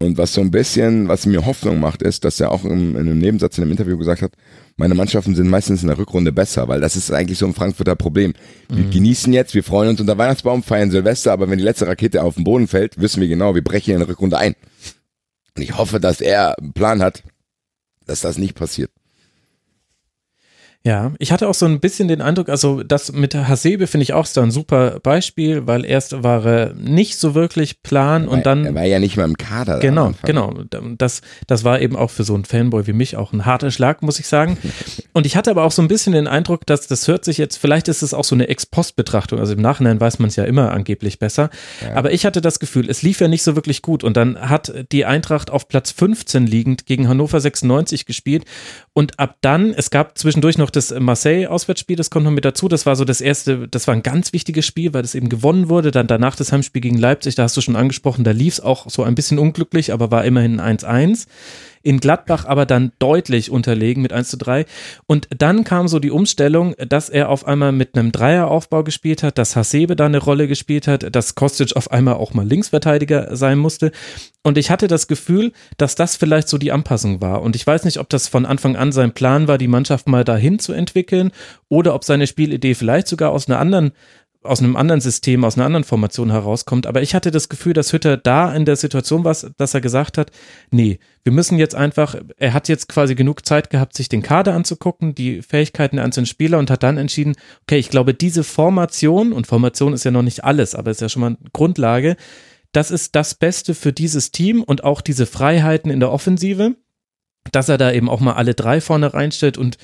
[0.00, 3.02] Und was so ein bisschen, was mir Hoffnung macht, ist, dass er auch im, in
[3.02, 4.32] einem Nebensatz in einem Interview gesagt hat,
[4.76, 7.94] meine Mannschaften sind meistens in der Rückrunde besser, weil das ist eigentlich so ein Frankfurter
[7.94, 8.34] Problem.
[8.68, 8.90] Wir mhm.
[8.90, 12.34] genießen jetzt, wir freuen uns unter Weihnachtsbaum, feiern Silvester, aber wenn die letzte Rakete auf
[12.34, 14.56] den Boden fällt, wissen wir genau, wir brechen in der Rückrunde ein.
[15.56, 17.22] Und ich hoffe, dass er einen Plan hat,
[18.04, 18.90] dass das nicht passiert.
[20.86, 24.12] Ja, ich hatte auch so ein bisschen den Eindruck, also das mit Hasebe finde ich
[24.12, 28.66] auch so ein super Beispiel, weil erst war er nicht so wirklich plan und dann.
[28.66, 29.78] Er war ja nicht mal im Kader.
[29.78, 30.52] Genau, genau.
[30.98, 34.02] Das, das war eben auch für so einen Fanboy wie mich auch ein harter Schlag,
[34.02, 34.58] muss ich sagen.
[35.14, 37.56] Und ich hatte aber auch so ein bisschen den Eindruck, dass das hört sich jetzt,
[37.56, 40.72] vielleicht ist es auch so eine Ex-Post-Betrachtung, also im Nachhinein weiß man es ja immer
[40.72, 41.50] angeblich besser.
[41.80, 41.94] Ja.
[41.94, 44.74] Aber ich hatte das Gefühl, es lief ja nicht so wirklich gut und dann hat
[44.90, 48.44] die Eintracht auf Platz 15 liegend gegen Hannover 96 gespielt
[48.96, 52.68] und ab dann, es gab zwischendurch noch das Marseille-Auswärtsspiel, das kommt noch mit dazu.
[52.68, 55.68] Das war so das erste, das war ein ganz wichtiges Spiel, weil das eben gewonnen
[55.68, 55.90] wurde.
[55.90, 58.88] Dann danach das Heimspiel gegen Leipzig, da hast du schon angesprochen, da lief es auch
[58.88, 61.26] so ein bisschen unglücklich, aber war immerhin 1-1
[61.84, 64.64] in Gladbach aber dann deutlich unterlegen mit 1 zu 3.
[65.06, 69.38] Und dann kam so die Umstellung, dass er auf einmal mit einem Dreieraufbau gespielt hat,
[69.38, 73.58] dass Hasebe da eine Rolle gespielt hat, dass Kostic auf einmal auch mal Linksverteidiger sein
[73.58, 73.92] musste.
[74.42, 77.42] Und ich hatte das Gefühl, dass das vielleicht so die Anpassung war.
[77.42, 80.24] Und ich weiß nicht, ob das von Anfang an sein Plan war, die Mannschaft mal
[80.24, 81.32] dahin zu entwickeln
[81.68, 83.92] oder ob seine Spielidee vielleicht sogar aus einer anderen
[84.44, 86.86] aus einem anderen System, aus einer anderen Formation herauskommt.
[86.86, 90.18] Aber ich hatte das Gefühl, dass Hütter da in der Situation war, dass er gesagt
[90.18, 90.30] hat,
[90.70, 94.54] nee, wir müssen jetzt einfach, er hat jetzt quasi genug Zeit gehabt, sich den Kader
[94.54, 99.32] anzugucken, die Fähigkeiten der einzelnen Spieler und hat dann entschieden, okay, ich glaube, diese Formation,
[99.32, 102.16] und Formation ist ja noch nicht alles, aber ist ja schon mal eine Grundlage,
[102.72, 106.76] das ist das Beste für dieses Team und auch diese Freiheiten in der Offensive
[107.52, 109.76] dass er da eben auch mal alle drei vorne reinstellt und,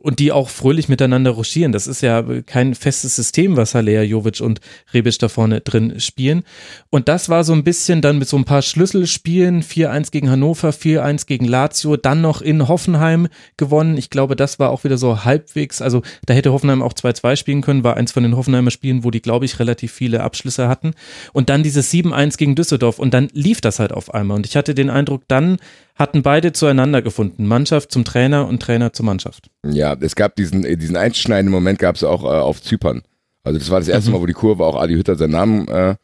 [0.00, 1.72] und die auch fröhlich miteinander ruschieren.
[1.72, 4.60] Das ist ja kein festes System, was Halea, Jovic und
[4.94, 6.44] Rebic da vorne drin spielen.
[6.88, 10.70] Und das war so ein bisschen dann mit so ein paar Schlüsselspielen, 4-1 gegen Hannover,
[10.70, 13.96] 4-1 gegen Lazio, dann noch in Hoffenheim gewonnen.
[13.96, 17.60] Ich glaube, das war auch wieder so halbwegs, also da hätte Hoffenheim auch 2-2 spielen
[17.60, 20.92] können, war eins von den Hoffenheimer Spielen, wo die, glaube ich, relativ viele Abschlüsse hatten.
[21.32, 24.36] Und dann dieses 7-1 gegen Düsseldorf und dann lief das halt auf einmal.
[24.36, 25.58] Und ich hatte den Eindruck, dann
[26.00, 27.46] hatten beide zueinander gefunden.
[27.46, 29.50] Mannschaft zum Trainer und Trainer zur Mannschaft.
[29.64, 33.02] Ja, es gab diesen, diesen einschneidenden Moment gab es auch äh, auf Zypern.
[33.44, 34.16] Also das war das erste mhm.
[34.16, 35.96] Mal, wo die Kurve auch Adi Hütter seinen Namen äh,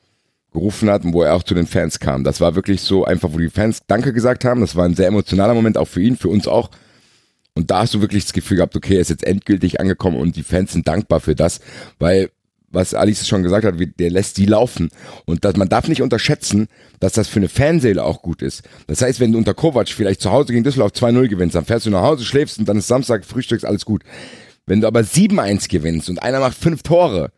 [0.52, 2.24] gerufen hat und wo er auch zu den Fans kam.
[2.24, 4.60] Das war wirklich so einfach, wo die Fans Danke gesagt haben.
[4.60, 6.70] Das war ein sehr emotionaler Moment, auch für ihn, für uns auch.
[7.54, 10.36] Und da hast du wirklich das Gefühl gehabt, okay, er ist jetzt endgültig angekommen und
[10.36, 11.60] die Fans sind dankbar für das,
[11.98, 12.28] weil
[12.76, 14.90] was Alice schon gesagt hat, der lässt die laufen.
[15.24, 16.68] Und das, man darf nicht unterschätzen,
[17.00, 18.62] dass das für eine Fanseele auch gut ist.
[18.86, 21.86] Das heißt, wenn du unter Kovac vielleicht zu Hause gegen Düsseldorf 2-0 gewinnst, dann fährst
[21.86, 24.04] du nach Hause, schläfst und dann ist Samstag, frühstückst, alles gut.
[24.66, 27.32] Wenn du aber 7-1 gewinnst und einer macht fünf Tore,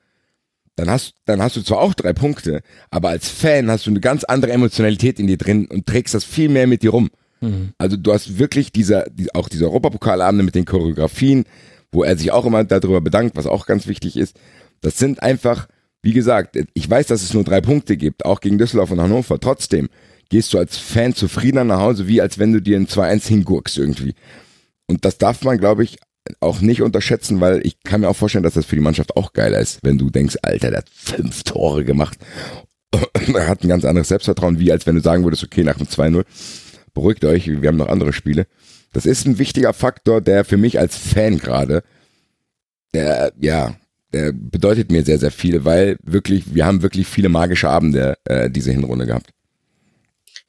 [0.77, 2.61] dann hast, dann hast du zwar auch drei Punkte,
[2.91, 6.25] aber als Fan hast du eine ganz andere Emotionalität in dir drin und trägst das
[6.25, 7.11] viel mehr mit dir rum.
[7.41, 7.71] Mhm.
[7.79, 11.45] Also du hast wirklich dieser, die, auch diese Europapokalabende mit den Choreografien,
[11.93, 14.37] wo er sich auch immer darüber bedankt, was auch ganz wichtig ist.
[14.81, 15.69] Das sind einfach,
[16.03, 19.41] wie gesagt, ich weiß, dass es nur drei Punkte gibt, auch gegen Düsseldorf und Hannover.
[19.41, 19.89] Trotzdem
[20.29, 23.79] gehst du als Fan zufriedener nach Hause, wie als wenn du dir ein 2-1 hingurkst
[23.79, 24.15] irgendwie.
[24.87, 25.99] Und das darf man, glaube ich,
[26.41, 29.33] auch nicht unterschätzen, weil ich kann mir auch vorstellen, dass das für die Mannschaft auch
[29.33, 32.19] geiler ist, wenn du denkst, Alter, der hat fünf Tore gemacht.
[33.35, 35.87] er hat ein ganz anderes Selbstvertrauen, wie als wenn du sagen würdest, okay, nach dem
[35.87, 36.25] 2-0,
[36.95, 38.47] beruhigt euch, wir haben noch andere Spiele.
[38.93, 41.83] Das ist ein wichtiger Faktor, der für mich als Fan gerade,
[42.95, 43.77] der, ja,
[44.13, 48.51] der bedeutet mir sehr, sehr viel, weil wirklich, wir haben wirklich viele magische Abende äh,
[48.51, 49.31] diese Hinrunde gehabt.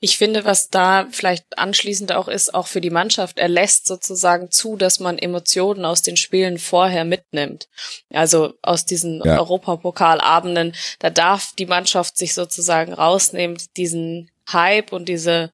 [0.01, 4.49] Ich finde, was da vielleicht anschließend auch ist, auch für die Mannschaft, er lässt sozusagen
[4.49, 7.67] zu, dass man Emotionen aus den Spielen vorher mitnimmt.
[8.09, 9.37] Also aus diesen ja.
[9.37, 15.51] Europapokalabenden, da darf die Mannschaft sich sozusagen rausnehmen, diesen Hype und diese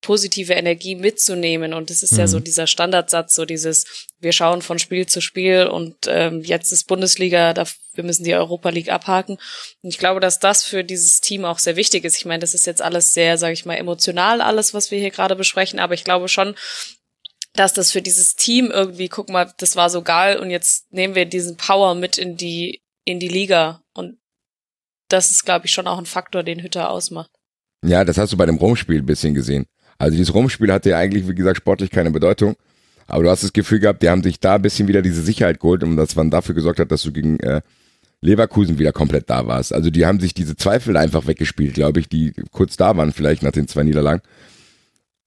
[0.00, 1.74] positive Energie mitzunehmen.
[1.74, 2.18] Und es ist mhm.
[2.20, 2.44] ja so mhm.
[2.44, 7.52] dieser Standardsatz, so dieses, wir schauen von Spiel zu Spiel und ähm, jetzt ist Bundesliga,
[7.52, 9.38] da, wir müssen die Europa League abhaken.
[9.82, 12.16] Und ich glaube, dass das für dieses Team auch sehr wichtig ist.
[12.16, 15.10] Ich meine, das ist jetzt alles sehr, sage ich mal, emotional, alles, was wir hier
[15.10, 16.54] gerade besprechen, aber ich glaube schon,
[17.54, 21.14] dass das für dieses Team irgendwie, guck mal, das war so geil und jetzt nehmen
[21.14, 23.82] wir diesen Power mit in die, in die Liga.
[23.92, 24.18] Und
[25.08, 27.30] das ist, glaube ich, schon auch ein Faktor, den Hütter ausmacht.
[27.84, 29.66] Ja, das hast du bei dem Rom-Spiel ein bisschen gesehen.
[30.00, 32.56] Also dieses Rumspiel hatte ja eigentlich, wie gesagt, sportlich keine Bedeutung.
[33.06, 35.60] Aber du hast das Gefühl gehabt, die haben sich da ein bisschen wieder diese Sicherheit
[35.60, 37.60] geholt und das man dafür gesorgt hat, dass du gegen äh,
[38.22, 39.74] Leverkusen wieder komplett da warst.
[39.74, 43.42] Also die haben sich diese Zweifel einfach weggespielt, glaube ich, die kurz da waren, vielleicht
[43.42, 44.22] nach den zwei Niederlagen.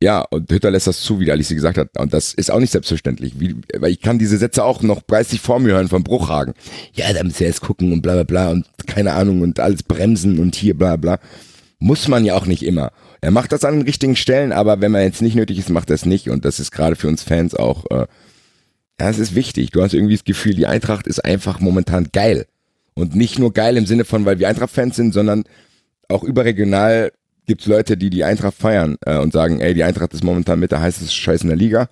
[0.01, 1.89] Ja, und Hütter lässt das zu, wie Alice gesagt hat.
[1.99, 3.39] Und das ist auch nicht selbstverständlich.
[3.39, 6.55] Wie, weil ich kann diese Sätze auch noch preislich vor mir hören von Bruchhagen.
[6.93, 9.83] Ja, da müssen wir jetzt gucken und bla bla bla und keine Ahnung und alles
[9.83, 11.19] bremsen und hier bla bla.
[11.77, 12.91] Muss man ja auch nicht immer.
[13.23, 15.89] Er macht das an den richtigen Stellen, aber wenn man jetzt nicht nötig ist, macht
[15.89, 16.29] er es nicht.
[16.29, 18.05] Und das ist gerade für uns Fans auch, äh,
[18.99, 19.71] ja, es ist wichtig.
[19.71, 22.47] Du hast irgendwie das Gefühl, die Eintracht ist einfach momentan geil.
[22.95, 25.45] Und nicht nur geil im Sinne von, weil wir Eintracht-Fans sind, sondern
[26.09, 27.13] auch überregional
[27.45, 30.73] gibt's Leute, die die Eintracht feiern äh, und sagen, ey, die Eintracht ist momentan mit
[30.73, 31.87] der heißesten Scheiß in der Liga.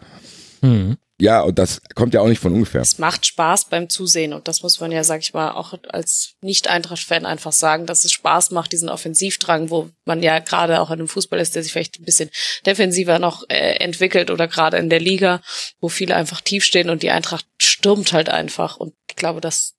[0.62, 0.98] Mhm.
[1.22, 2.82] Ja, und das kommt ja auch nicht von ungefähr.
[2.82, 6.34] Es macht Spaß beim Zusehen und das muss man ja, sag ich mal, auch als
[6.42, 10.98] Nicht-Eintracht-Fan einfach sagen, dass es Spaß macht, diesen Offensivdrang, wo man ja gerade auch in
[10.98, 12.32] einem Fußball ist, der sich vielleicht ein bisschen
[12.66, 15.44] defensiver noch äh, entwickelt oder gerade in der Liga,
[15.80, 19.76] wo viele einfach tief stehen und die Eintracht stürmt halt einfach und ich glaube, das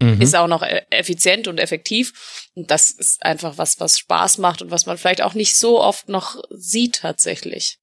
[0.00, 0.22] mhm.
[0.22, 4.62] ist auch noch e-, effizient und effektiv und das ist einfach was, was Spaß macht
[4.62, 7.79] und was man vielleicht auch nicht so oft noch sieht tatsächlich.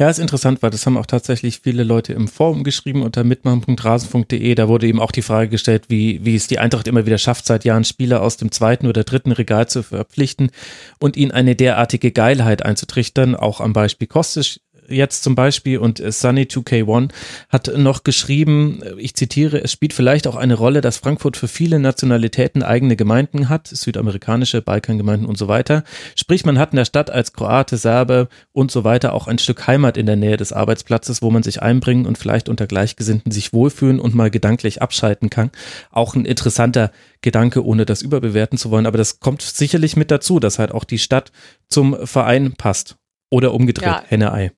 [0.00, 4.54] Ja, ist interessant, weil das haben auch tatsächlich viele Leute im Forum geschrieben unter mitmachen.rasen.de.
[4.54, 7.44] Da wurde eben auch die Frage gestellt, wie, wie es die Eintracht immer wieder schafft,
[7.44, 10.52] seit Jahren Spieler aus dem zweiten oder dritten Regal zu verpflichten
[11.00, 13.36] und ihnen eine derartige Geilheit einzutrichtern.
[13.36, 14.60] Auch am Beispiel Kostic
[14.90, 17.10] jetzt zum Beispiel und Sunny2K1
[17.48, 21.78] hat noch geschrieben, ich zitiere, es spielt vielleicht auch eine Rolle, dass Frankfurt für viele
[21.78, 25.84] Nationalitäten eigene Gemeinden hat, südamerikanische, Balkangemeinden und so weiter.
[26.16, 29.66] Sprich, man hat in der Stadt als Kroate, Serbe und so weiter auch ein Stück
[29.66, 33.52] Heimat in der Nähe des Arbeitsplatzes, wo man sich einbringen und vielleicht unter Gleichgesinnten sich
[33.52, 35.50] wohlfühlen und mal gedanklich abschalten kann.
[35.90, 36.90] Auch ein interessanter
[37.22, 40.84] Gedanke, ohne das überbewerten zu wollen, aber das kommt sicherlich mit dazu, dass halt auch
[40.84, 41.32] die Stadt
[41.68, 42.96] zum Verein passt.
[43.32, 44.02] Oder umgedreht, ja.
[44.08, 44.50] Henne-Ei.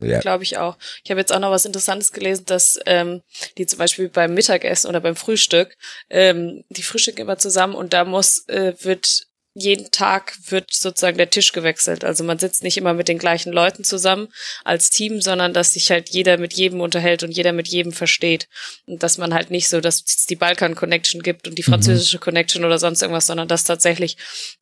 [0.00, 0.20] Ja.
[0.20, 0.76] Glaube ich auch.
[1.02, 3.22] Ich habe jetzt auch noch was Interessantes gelesen, dass ähm,
[3.56, 5.76] die zum Beispiel beim Mittagessen oder beim Frühstück,
[6.08, 9.28] ähm, die frühstücken immer zusammen und da muss, äh, wird
[9.60, 12.04] jeden Tag wird sozusagen der Tisch gewechselt.
[12.04, 14.28] Also man sitzt nicht immer mit den gleichen Leuten zusammen
[14.64, 18.48] als Team, sondern dass sich halt jeder mit jedem unterhält und jeder mit jedem versteht.
[18.86, 21.72] Und dass man halt nicht so, dass es die Balkan-Connection gibt und die mhm.
[21.72, 22.22] französische mhm.
[22.22, 24.16] Connection oder sonst irgendwas, sondern dass tatsächlich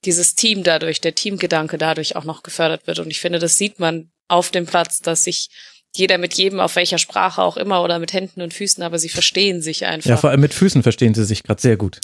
[0.05, 2.99] dieses Team dadurch, der Teamgedanke dadurch auch noch gefördert wird.
[2.99, 5.49] Und ich finde, das sieht man auf dem Platz, dass sich
[5.95, 9.09] jeder mit jedem auf welcher Sprache auch immer oder mit Händen und Füßen, aber sie
[9.09, 10.11] verstehen sich einfach.
[10.11, 12.01] Ja, vor allem mit Füßen verstehen sie sich gerade sehr gut.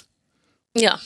[0.74, 1.00] Ja.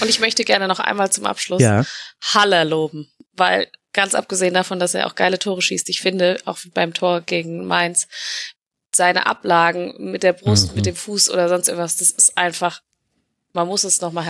[0.00, 1.86] Und ich möchte gerne noch einmal zum Abschluss ja.
[2.20, 6.58] Haller loben, weil ganz abgesehen davon, dass er auch geile Tore schießt, ich finde, auch
[6.74, 8.06] beim Tor gegen Mainz,
[8.94, 10.76] seine Ablagen mit der Brust, mhm.
[10.76, 12.82] mit dem Fuß oder sonst irgendwas, das ist einfach
[13.52, 14.26] man muss es nochmal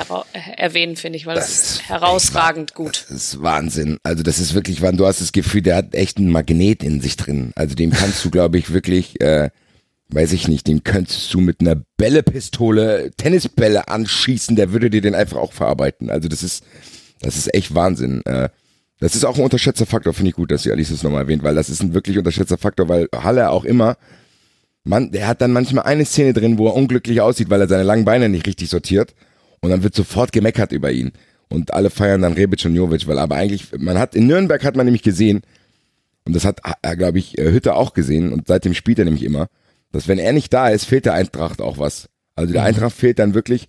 [0.57, 3.07] erwähnen, finde ich, weil das, das ist herausragend gut.
[3.09, 3.99] Das ist Wahnsinn.
[4.03, 7.16] Also das ist wirklich, du hast das Gefühl, der hat echt einen Magnet in sich
[7.16, 7.53] drin.
[7.55, 9.51] Also dem kannst du, glaube ich, wirklich, äh,
[10.09, 15.14] weiß ich nicht, den könntest du mit einer Bällepistole Tennisbälle anschießen, der würde dir den
[15.14, 16.11] einfach auch verarbeiten.
[16.11, 16.64] Also das ist,
[17.21, 18.23] das ist echt Wahnsinn.
[18.25, 18.49] Äh,
[19.01, 21.43] das ist auch ein unterschätzter Faktor, finde ich gut, dass die Alice das nochmal erwähnt,
[21.43, 23.97] weil das ist ein wirklich unterschätzter Faktor, weil Halle auch immer
[24.85, 27.83] man, der hat dann manchmal eine Szene drin, wo er unglücklich aussieht, weil er seine
[27.83, 29.14] langen Beine nicht richtig sortiert.
[29.61, 31.12] Und dann wird sofort gemeckert über ihn.
[31.49, 34.76] Und alle feiern dann Rebic und Jovic, weil aber eigentlich, man hat, in Nürnberg hat
[34.76, 35.43] man nämlich gesehen,
[36.24, 39.24] und das hat, äh, glaube ich, äh, Hütte auch gesehen, und seitdem spielt er nämlich
[39.24, 39.49] immer,
[39.93, 42.09] dass wenn er nicht da ist, fehlt der Eintracht auch was.
[42.37, 42.68] Also der mhm.
[42.68, 43.66] Eintracht fehlt dann wirklich,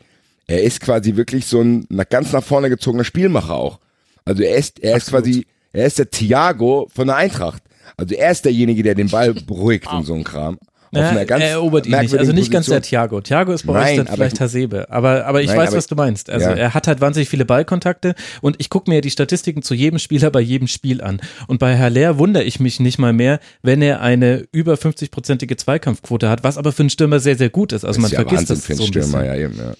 [0.48, 3.80] er ist quasi wirklich so ein ganz nach vorne gezogener Spielmacher auch.
[4.26, 7.64] Also er ist, er ist quasi, er ist der Thiago von der Eintracht.
[7.98, 10.60] Also er ist derjenige, der den Ball beruhigt und so ein Kram.
[10.94, 12.18] Ja, er erobert ihn nicht.
[12.18, 13.22] Also nicht ganz der Thiago.
[13.22, 14.88] Thiago ist bei Nein, euch dann vielleicht ich, Hasebe.
[14.90, 16.30] Aber, aber ich Nein, weiß, aber was du meinst.
[16.30, 16.56] Also ja.
[16.56, 20.30] er hat halt wahnsinnig viele Ballkontakte und ich gucke mir die Statistiken zu jedem Spieler
[20.32, 21.22] bei jedem Spiel an.
[21.48, 25.56] Und bei Herr Lehr wundere ich mich nicht mal mehr, wenn er eine über 50-prozentige
[25.56, 27.86] Zweikampfquote hat, was aber für einen Stürmer sehr, sehr gut ist.
[27.86, 29.26] Also das man ist ja vergisst Wahnsinn das so ein Stürmer, bisschen.
[29.26, 29.74] Ja, eben, ja.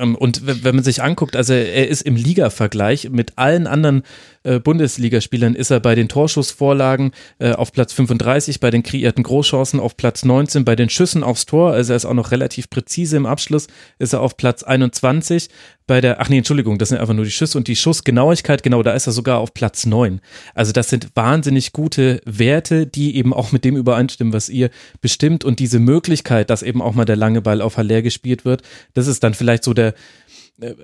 [0.00, 4.02] Ähm, und wenn man sich anguckt, also er ist im Liga-Vergleich mit allen anderen
[4.42, 9.80] äh, Bundesligaspielern ist er bei den Torschussvorlagen äh, auf Platz 35, bei den kreierten Großchancen
[9.80, 13.16] auf Platz 19, bei den Schüssen aufs Tor, also er ist auch noch relativ präzise
[13.16, 13.66] im Abschluss,
[13.98, 15.48] ist er auf Platz 21,
[15.86, 18.82] bei der, ach nee, Entschuldigung, das sind einfach nur die Schüsse und die Schussgenauigkeit, genau,
[18.84, 20.20] da ist er sogar auf Platz 9.
[20.54, 24.70] Also das sind wahnsinnig gute Werte, die eben auch mit dem übereinstimmen, was ihr
[25.00, 28.62] bestimmt und diese Möglichkeit, dass eben auch mal der lange Ball auf Haller gespielt wird,
[28.94, 29.94] das ist dann vielleicht so der,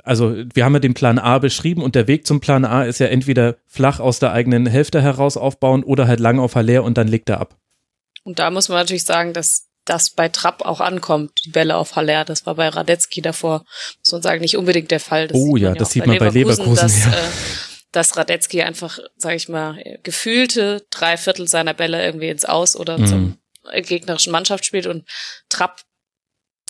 [0.03, 2.99] also wir haben ja den Plan A beschrieben und der Weg zum Plan A ist
[2.99, 6.97] ja entweder flach aus der eigenen Hälfte heraus aufbauen oder halt lang auf Haller und
[6.99, 7.57] dann legt er ab.
[8.25, 11.97] Und da muss man natürlich sagen, dass das bei Trapp auch ankommt, die Bälle auf
[11.97, 12.25] Haller.
[12.25, 13.65] Das war bei Radetzky davor,
[14.01, 15.29] muss man sagen, nicht unbedingt der Fall.
[15.29, 16.75] Das oh ja, das sieht man bei Leverkusen.
[16.75, 17.13] Dass, ja.
[17.13, 17.31] äh,
[17.93, 22.99] dass Radetzky einfach, sage ich mal, gefühlte drei Viertel seiner Bälle irgendwie ins Aus oder
[22.99, 23.07] mhm.
[23.07, 23.39] zum
[23.83, 25.05] gegnerischen Mannschaft spielt und
[25.49, 25.83] Trapp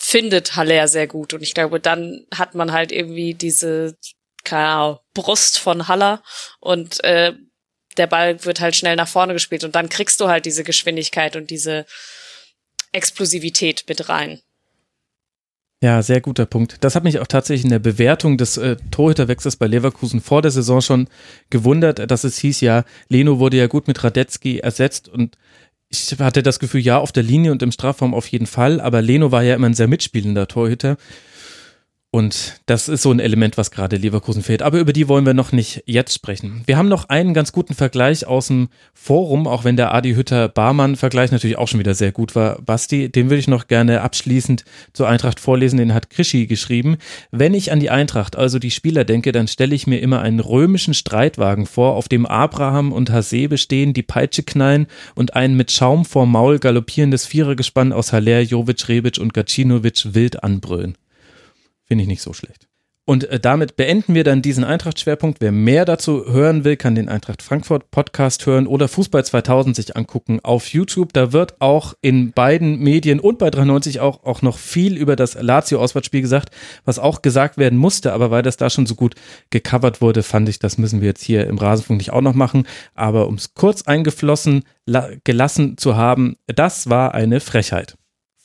[0.07, 1.33] findet Haller sehr gut.
[1.33, 3.97] Und ich glaube, dann hat man halt irgendwie diese,
[4.45, 6.23] keine Ahnung, Brust von Haller
[6.59, 7.33] und äh,
[7.97, 11.35] der Ball wird halt schnell nach vorne gespielt und dann kriegst du halt diese Geschwindigkeit
[11.35, 11.85] und diese
[12.93, 14.39] Explosivität mit rein.
[15.83, 16.77] Ja, sehr guter Punkt.
[16.81, 20.51] Das hat mich auch tatsächlich in der Bewertung des äh, Torhüterwechsels bei Leverkusen vor der
[20.51, 21.07] Saison schon
[21.49, 25.37] gewundert, dass es hieß, ja, Leno wurde ja gut mit Radetzky ersetzt und
[25.89, 29.01] ich hatte das Gefühl, ja, auf der Linie und im Strafraum auf jeden Fall, aber
[29.01, 30.97] Leno war ja immer ein sehr mitspielender Torhüter.
[32.17, 34.63] Und das ist so ein Element, was gerade Leverkusen fehlt.
[34.63, 36.63] Aber über die wollen wir noch nicht jetzt sprechen.
[36.65, 41.31] Wir haben noch einen ganz guten Vergleich aus dem Forum, auch wenn der Adi Hütter-Barmann-Vergleich
[41.31, 42.59] natürlich auch schon wieder sehr gut war.
[42.63, 45.77] Basti, den würde ich noch gerne abschließend zur Eintracht vorlesen.
[45.77, 46.97] Den hat Krischi geschrieben.
[47.29, 50.39] Wenn ich an die Eintracht, also die Spieler denke, dann stelle ich mir immer einen
[50.39, 55.71] römischen Streitwagen vor, auf dem Abraham und Hasebe stehen, die Peitsche knallen und ein mit
[55.71, 60.97] Schaum vor Maul galoppierendes Vierergespann aus Haller, Jovic, Rebic und Gacinovic wild anbrüllen.
[61.87, 62.67] Finde ich nicht so schlecht.
[63.09, 65.39] Und äh, damit beenden wir dann diesen Eintracht-Schwerpunkt.
[65.39, 69.95] Wer mehr dazu hören will, kann den Eintracht Frankfurt Podcast hören oder Fußball 2000 sich
[69.95, 71.13] angucken auf YouTube.
[71.13, 75.41] Da wird auch in beiden Medien und bei 93 auch, auch noch viel über das
[75.41, 78.11] Lazio-Auswärtsspiel gesagt, was auch gesagt werden musste.
[78.11, 79.15] Aber weil das da schon so gut
[79.51, 82.67] gecovert wurde, fand ich, das müssen wir jetzt hier im Rasenfunk nicht auch noch machen.
[82.93, 84.65] Aber um es kurz eingeflossen
[85.23, 87.95] gelassen zu haben, das war eine Frechheit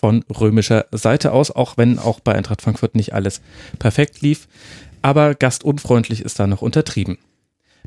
[0.03, 3.40] von römischer Seite aus, auch wenn auch bei Eintracht Frankfurt nicht alles
[3.78, 4.48] perfekt lief.
[5.00, 7.18] Aber gastunfreundlich ist da noch untertrieben.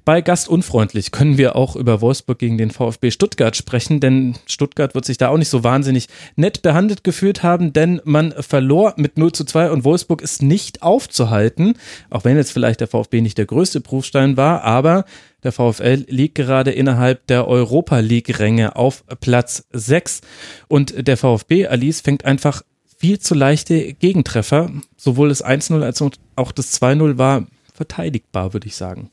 [0.06, 5.04] Bei Gastunfreundlich können wir auch über Wolfsburg gegen den VfB Stuttgart sprechen, denn Stuttgart wird
[5.04, 9.32] sich da auch nicht so wahnsinnig nett behandelt gefühlt haben, denn man verlor mit 0
[9.32, 11.74] zu 2 und Wolfsburg ist nicht aufzuhalten,
[12.12, 15.06] auch wenn jetzt vielleicht der VfB nicht der größte Prüfstein war, aber
[15.42, 20.22] der VfL liegt gerade innerhalb der Europa League-Ränge auf Platz 6
[20.68, 22.62] und der VfB, Alice, fängt einfach
[22.96, 24.70] viel zu leichte Gegentreffer.
[24.98, 26.04] Sowohl das 1-0 als
[26.36, 29.10] auch das 2-0 war verteidigbar, würde ich sagen.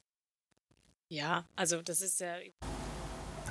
[1.12, 2.28] Ja, also das ist ja.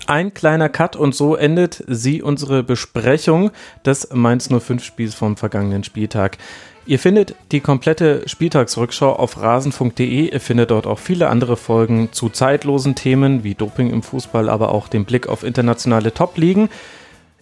[0.07, 3.51] Ein kleiner Cut und so endet sie unsere Besprechung
[3.85, 6.39] des Mainz 05 Spiels vom vergangenen Spieltag.
[6.87, 10.31] Ihr findet die komplette Spieltagsrückschau auf rasen.de.
[10.31, 14.71] Ihr findet dort auch viele andere Folgen zu zeitlosen Themen wie Doping im Fußball, aber
[14.71, 16.67] auch den Blick auf internationale Top-Ligen.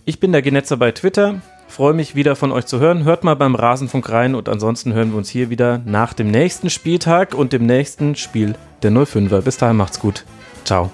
[0.04, 1.42] Ich bin der Genetzer bei Twitter.
[1.70, 3.04] Freue mich wieder von euch zu hören.
[3.04, 6.70] Hört mal beim Rasenfunk rein und ansonsten hören wir uns hier wieder nach dem nächsten
[6.70, 9.42] Spieltag und dem nächsten Spiel der 05er.
[9.42, 10.26] Bis dahin macht's gut.
[10.66, 10.92] Ciao.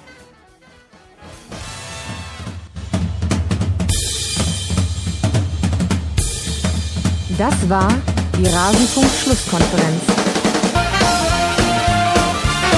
[7.38, 7.88] Das war
[8.38, 10.02] die Rasenfunk-Schlusskonferenz.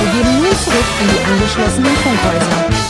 [0.01, 2.88] Wir gehen nun zurück in die angeschlossenen Funkhäuser.